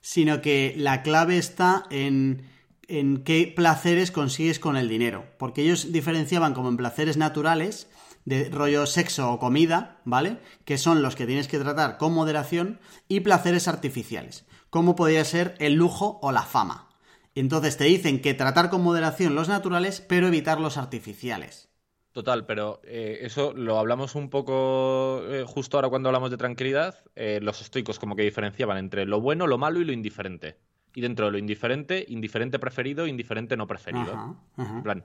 [0.00, 2.42] sino que la clave está en,
[2.88, 5.24] en qué placeres consigues con el dinero.
[5.38, 7.88] Porque ellos diferenciaban como en placeres naturales,
[8.24, 10.38] de rollo sexo o comida, ¿vale?
[10.64, 15.54] Que son los que tienes que tratar con moderación, y placeres artificiales, como podría ser
[15.58, 16.88] el lujo o la fama.
[17.34, 21.63] Entonces te dicen que tratar con moderación los naturales, pero evitar los artificiales.
[22.14, 26.94] Total, pero eh, eso lo hablamos un poco eh, justo ahora cuando hablamos de tranquilidad.
[27.16, 30.56] Eh, los estoicos como que diferenciaban entre lo bueno, lo malo y lo indiferente.
[30.94, 34.38] Y dentro de lo indiferente, indiferente preferido, indiferente no preferido.
[34.56, 35.04] En plan,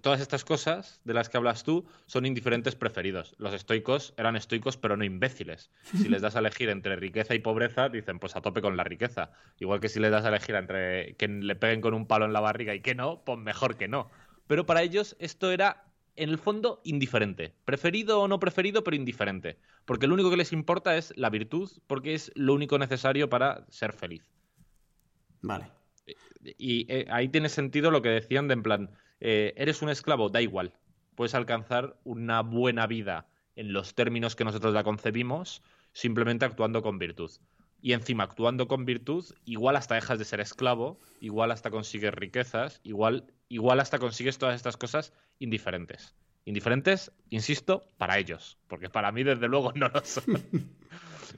[0.00, 3.36] todas estas cosas de las que hablas tú son indiferentes preferidos.
[3.38, 5.70] Los estoicos eran estoicos pero no imbéciles.
[5.96, 8.82] Si les das a elegir entre riqueza y pobreza, dicen pues a tope con la
[8.82, 9.30] riqueza.
[9.60, 12.32] Igual que si les das a elegir entre que le peguen con un palo en
[12.32, 14.10] la barriga y que no, pues mejor que no.
[14.48, 15.84] Pero para ellos esto era
[16.16, 17.54] en el fondo, indiferente.
[17.64, 19.58] Preferido o no preferido, pero indiferente.
[19.84, 23.66] Porque lo único que les importa es la virtud, porque es lo único necesario para
[23.70, 24.22] ser feliz.
[25.40, 25.66] Vale.
[26.58, 28.90] Y eh, ahí tiene sentido lo que decían de en plan,
[29.20, 30.74] eh, eres un esclavo, da igual.
[31.14, 36.98] Puedes alcanzar una buena vida en los términos que nosotros la concebimos, simplemente actuando con
[36.98, 37.30] virtud.
[37.84, 42.80] Y encima, actuando con virtud, igual hasta dejas de ser esclavo, igual hasta consigues riquezas,
[42.84, 46.14] igual igual hasta consigues todas estas cosas indiferentes.
[46.44, 50.24] Indiferentes, insisto, para ellos, porque para mí desde luego no lo son.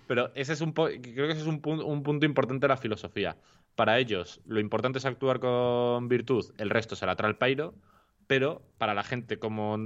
[0.06, 3.36] Pero ese es un creo que ese es un, un punto importante de la filosofía.
[3.74, 7.72] Para ellos, lo importante es actuar con virtud, el resto será trae el
[8.26, 9.76] pero para la gente como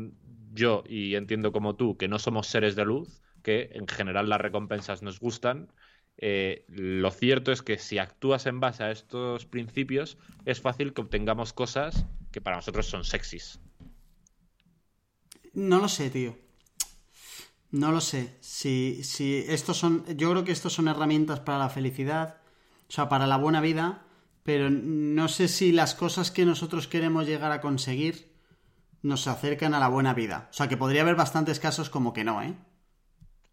[0.53, 4.41] yo y entiendo como tú, que no somos seres de luz, que en general las
[4.41, 5.73] recompensas nos gustan,
[6.19, 11.01] eh, lo cierto es que si actúas en base a estos principios, es fácil que
[11.01, 13.61] obtengamos cosas que para nosotros son sexys.
[15.55, 16.37] No lo sé, tío.
[17.71, 18.37] No lo sé.
[18.41, 20.05] Si, si estos son.
[20.17, 22.41] Yo creo que estos son herramientas para la felicidad.
[22.89, 24.03] O sea, para la buena vida.
[24.43, 28.33] Pero no sé si las cosas que nosotros queremos llegar a conseguir
[29.03, 30.49] nos acercan a la buena vida.
[30.51, 32.55] O sea, que podría haber bastantes casos como que no, ¿eh?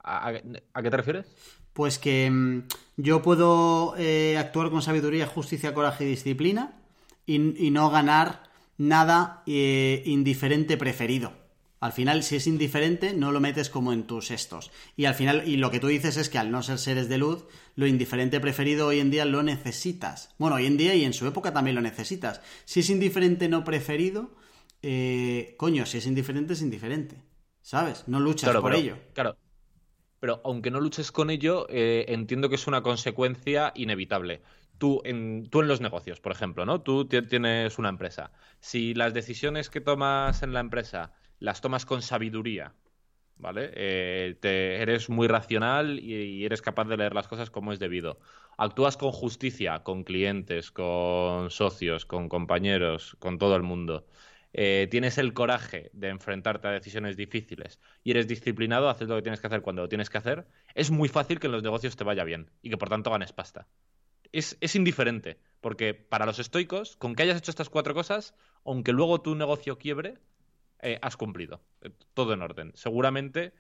[0.05, 1.25] ¿A, qué te refieres?
[1.73, 2.63] Pues que mm,
[2.97, 6.79] yo puedo eh, actuar con sabiduría, justicia, coraje y disciplina
[7.25, 8.43] y, no ganar
[8.77, 11.33] nada eh, indiferente preferido.
[11.79, 14.71] Al final, si es indiferente, no lo metes como en tus estos.
[14.95, 17.17] Y al final, y lo que tú dices es que al no ser seres de
[17.17, 17.45] luz,
[17.75, 20.33] lo indiferente preferido hoy en día lo necesitas.
[20.37, 22.41] Bueno, hoy en día y en su época también lo necesitas.
[22.63, 24.31] Si es indiferente no preferido,
[24.81, 27.21] eh, coño, si es indiferente es indiferente.
[27.61, 28.03] ¿Sabes?
[28.07, 28.97] No luchas por ello.
[29.13, 29.37] Claro,
[30.19, 34.41] pero aunque no luches con ello, eh, entiendo que es una consecuencia inevitable.
[34.77, 36.81] Tú en, tú en los negocios, por ejemplo, ¿no?
[36.81, 38.31] Tú tienes una empresa.
[38.59, 42.73] Si las decisiones que tomas en la empresa las tomas con sabiduría,
[43.37, 43.71] ¿vale?
[43.75, 48.19] Eh, te, eres muy racional y, eres capaz de leer las cosas como es debido.
[48.57, 54.05] Actúas con justicia, con clientes, con socios, con compañeros, con todo el mundo.
[54.57, 59.21] Eh, tienes el coraje de enfrentarte a decisiones difíciles y eres disciplinado, haces lo que
[59.21, 61.97] tienes que hacer cuando lo tienes que hacer, es muy fácil que en los negocios
[61.97, 63.67] te vaya bien y que por tanto ganes pasta.
[64.31, 68.33] Es, indiferente, porque para los estoicos, con que hayas hecho estas cuatro cosas,
[68.63, 70.19] aunque luego tu negocio quiebre,
[70.81, 71.61] eh, has cumplido.
[71.81, 72.71] Eh, todo en orden.
[72.75, 73.51] Seguramente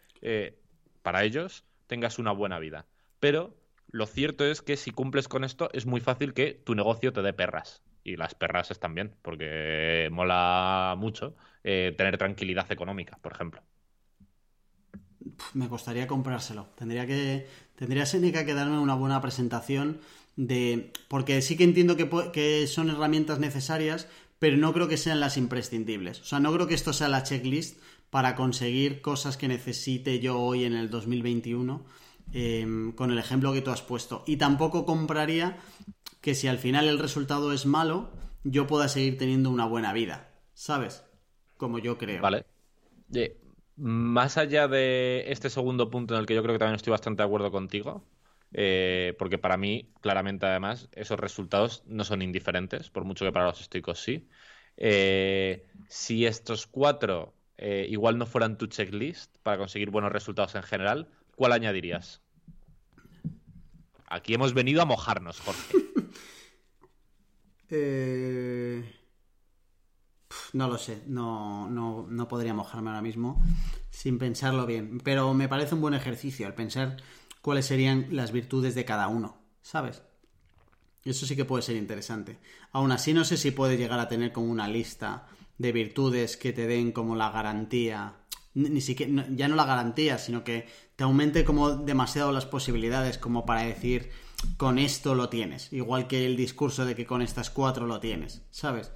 [1.03, 2.87] para ellos tengas una buena vida.
[3.19, 3.53] Pero
[3.91, 7.21] lo cierto es que si cumples con esto, es muy fácil que tu negocio te
[7.21, 13.33] dé perras y las perras están bien, porque mola mucho eh, tener tranquilidad económica, por
[13.33, 13.61] ejemplo.
[15.53, 16.67] Me costaría comprárselo.
[16.77, 17.47] Tendría que.
[17.75, 19.99] Tendría Seneca que darme una buena presentación
[20.35, 20.93] de.
[21.07, 25.35] Porque sí que entiendo que, que son herramientas necesarias, pero no creo que sean las
[25.35, 26.21] imprescindibles.
[26.21, 27.81] O sea, no creo que esto sea la checklist
[28.11, 31.83] para conseguir cosas que necesite yo hoy en el 2021.
[32.33, 34.23] Em, con el ejemplo que tú has puesto.
[34.27, 35.57] Y tampoco compraría
[36.25, 38.09] que si al final el resultado es malo,
[38.43, 41.05] yo pueda seguir teniendo una buena vida, ¿sabes?
[41.55, 42.19] Como yo creo.
[42.19, 42.47] Vale.
[43.75, 47.21] más allá de este segundo punto en el que yo creo que también estoy bastante
[47.21, 48.03] de acuerdo contigo,
[48.53, 53.45] eh, porque para mí, claramente además, esos resultados no son indiferentes, por mucho que para
[53.45, 54.27] los estoicos sí.
[54.77, 60.63] Eh, si estos cuatro eh, igual no fueran tu checklist para conseguir buenos resultados en
[60.63, 62.24] general, ¿cuál añadirías?
[64.07, 65.77] Aquí hemos venido a mojarnos, Jorge.
[70.53, 73.41] No lo sé, no, no, no podría mojarme ahora mismo
[73.89, 76.97] sin pensarlo bien, pero me parece un buen ejercicio el pensar
[77.41, 80.01] cuáles serían las virtudes de cada uno, ¿sabes?
[81.03, 82.39] Eso sí que puede ser interesante.
[82.71, 85.27] Aún así, no sé si puede llegar a tener como una lista
[85.57, 88.15] de virtudes que te den como la garantía.
[88.55, 93.45] Ni siquiera, ya no la garantía, sino que te aumente como demasiado las posibilidades como
[93.45, 94.09] para decir
[94.57, 95.71] con esto lo tienes.
[95.73, 98.91] Igual que el discurso de que con estas cuatro lo tienes, ¿sabes?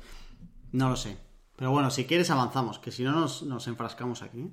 [0.72, 1.18] No lo sé.
[1.56, 4.50] Pero bueno, si quieres avanzamos, que si no nos, nos enfrascamos aquí.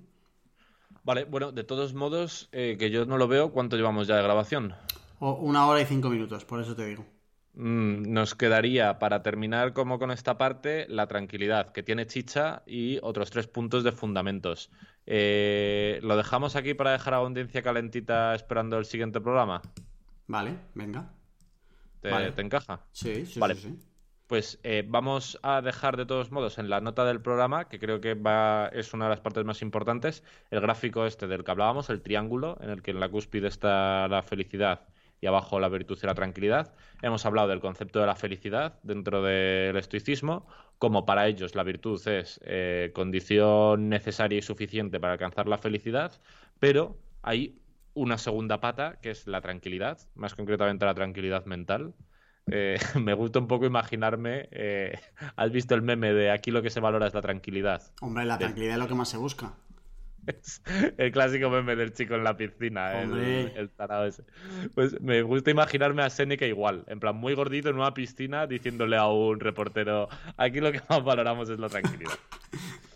[1.05, 4.23] Vale, bueno, de todos modos, eh, que yo no lo veo, ¿cuánto llevamos ya de
[4.25, 4.75] grabación?
[5.21, 7.07] una hora y cinco minutos, por eso te digo.
[7.55, 12.99] Mm, nos quedaría, para terminar como con esta parte, la tranquilidad, que tiene chicha y
[13.03, 14.71] otros tres puntos de fundamentos.
[15.07, 19.63] Eh, ¿Lo dejamos aquí para dejar a la audiencia calentita esperando el siguiente programa?
[20.27, 21.13] Vale, venga.
[22.01, 22.81] ¿Te, encaja?
[22.93, 23.55] Sí, sí, vale.
[23.55, 23.79] sí.
[24.27, 28.01] Pues eh, vamos a dejar de todos modos en la nota del programa, que creo
[28.01, 31.91] que va, es una de las partes más importantes, el gráfico este del que hablábamos,
[31.91, 34.89] el triángulo, en el que en la cúspide está la felicidad
[35.21, 36.75] y abajo la virtud y la tranquilidad.
[37.03, 40.47] Hemos hablado del concepto de la felicidad dentro del estoicismo,
[40.79, 46.13] como para ellos la virtud es eh, condición necesaria y suficiente para alcanzar la felicidad,
[46.59, 47.59] pero hay
[47.95, 51.95] una segunda pata, que es la tranquilidad, más concretamente la tranquilidad mental
[52.47, 54.49] eh, me gusta un poco imaginarme.
[54.53, 54.99] Eh,
[55.37, 57.83] ¿Has visto el meme de aquí lo que se valora es la tranquilidad?
[58.01, 59.55] Hombre, la tranquilidad es lo que más se busca.
[60.99, 64.25] El clásico meme del chico en la piscina, el, tarado ese.
[64.75, 68.97] Pues me gusta imaginarme a Seneca igual, en plan muy gordito en una piscina diciéndole
[68.97, 72.13] a un reportero, aquí lo que más valoramos es la tranquilidad.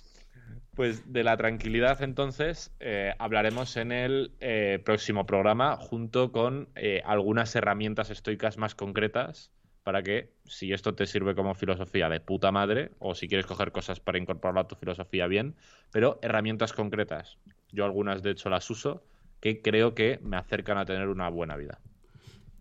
[0.73, 7.03] Pues de la tranquilidad entonces eh, hablaremos en el eh, próximo programa junto con eh,
[7.05, 9.51] algunas herramientas estoicas más concretas
[9.83, 13.73] para que si esto te sirve como filosofía de puta madre o si quieres coger
[13.73, 15.57] cosas para incorporarlo a tu filosofía bien,
[15.91, 17.39] pero herramientas concretas.
[17.73, 19.03] Yo algunas de hecho las uso
[19.41, 21.81] que creo que me acercan a tener una buena vida.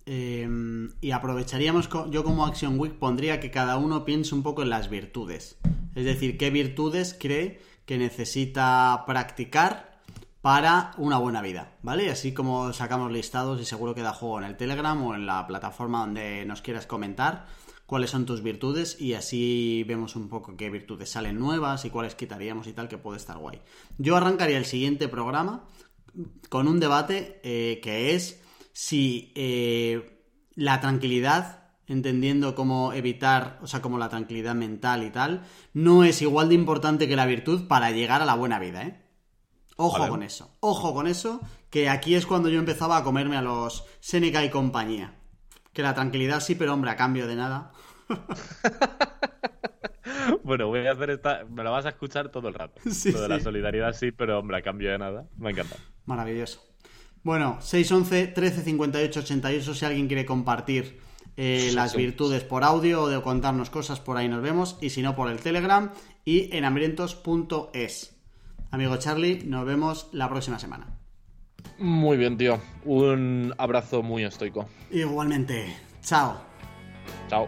[0.05, 4.69] Em, y aprovecharíamos, yo como Action Week pondría que cada uno piense un poco en
[4.69, 5.59] las virtudes.
[5.95, 9.88] Es decir, qué virtudes cree que necesita practicar
[10.41, 12.09] para una buena vida, ¿vale?
[12.09, 15.45] Así como sacamos listados y seguro que da juego en el Telegram o en la
[15.47, 17.45] plataforma donde nos quieras comentar
[17.85, 22.15] cuáles son tus virtudes y así vemos un poco qué virtudes salen nuevas y cuáles
[22.15, 23.59] quitaríamos y tal, que puede estar guay.
[23.97, 25.67] Yo arrancaría el siguiente programa
[26.49, 30.23] con un debate eh, que es si eh,
[30.55, 36.21] la tranquilidad entendiendo cómo evitar, o sea, como la tranquilidad mental y tal, no es
[36.21, 38.98] igual de importante que la virtud para llegar a la buena vida, ¿eh?
[39.81, 43.41] Ojo con eso, ojo con eso, que aquí es cuando yo empezaba a comerme a
[43.41, 45.15] los Seneca y compañía.
[45.71, 47.71] Que la tranquilidad sí, pero hombre, a cambio de nada.
[50.43, 51.45] bueno, voy a hacer esta.
[51.45, 52.81] Me lo vas a escuchar todo el rato.
[53.13, 55.29] Lo de la solidaridad sí, pero hombre, a cambio de nada.
[55.37, 55.77] Me encanta.
[56.05, 56.61] Maravilloso.
[57.23, 60.99] Bueno, 611 13 58 88 si alguien quiere compartir
[61.37, 64.77] eh, las virtudes por audio o de contarnos cosas, por ahí nos vemos.
[64.81, 65.93] Y si no, por el Telegram
[66.25, 68.18] y en hambrientos.es.
[68.71, 70.87] Amigo Charlie, nos vemos la próxima semana.
[71.79, 72.59] Muy bien, tío.
[72.85, 74.67] Un abrazo muy estoico.
[74.91, 75.75] Igualmente.
[76.01, 76.37] Chao.
[77.27, 77.47] Chao.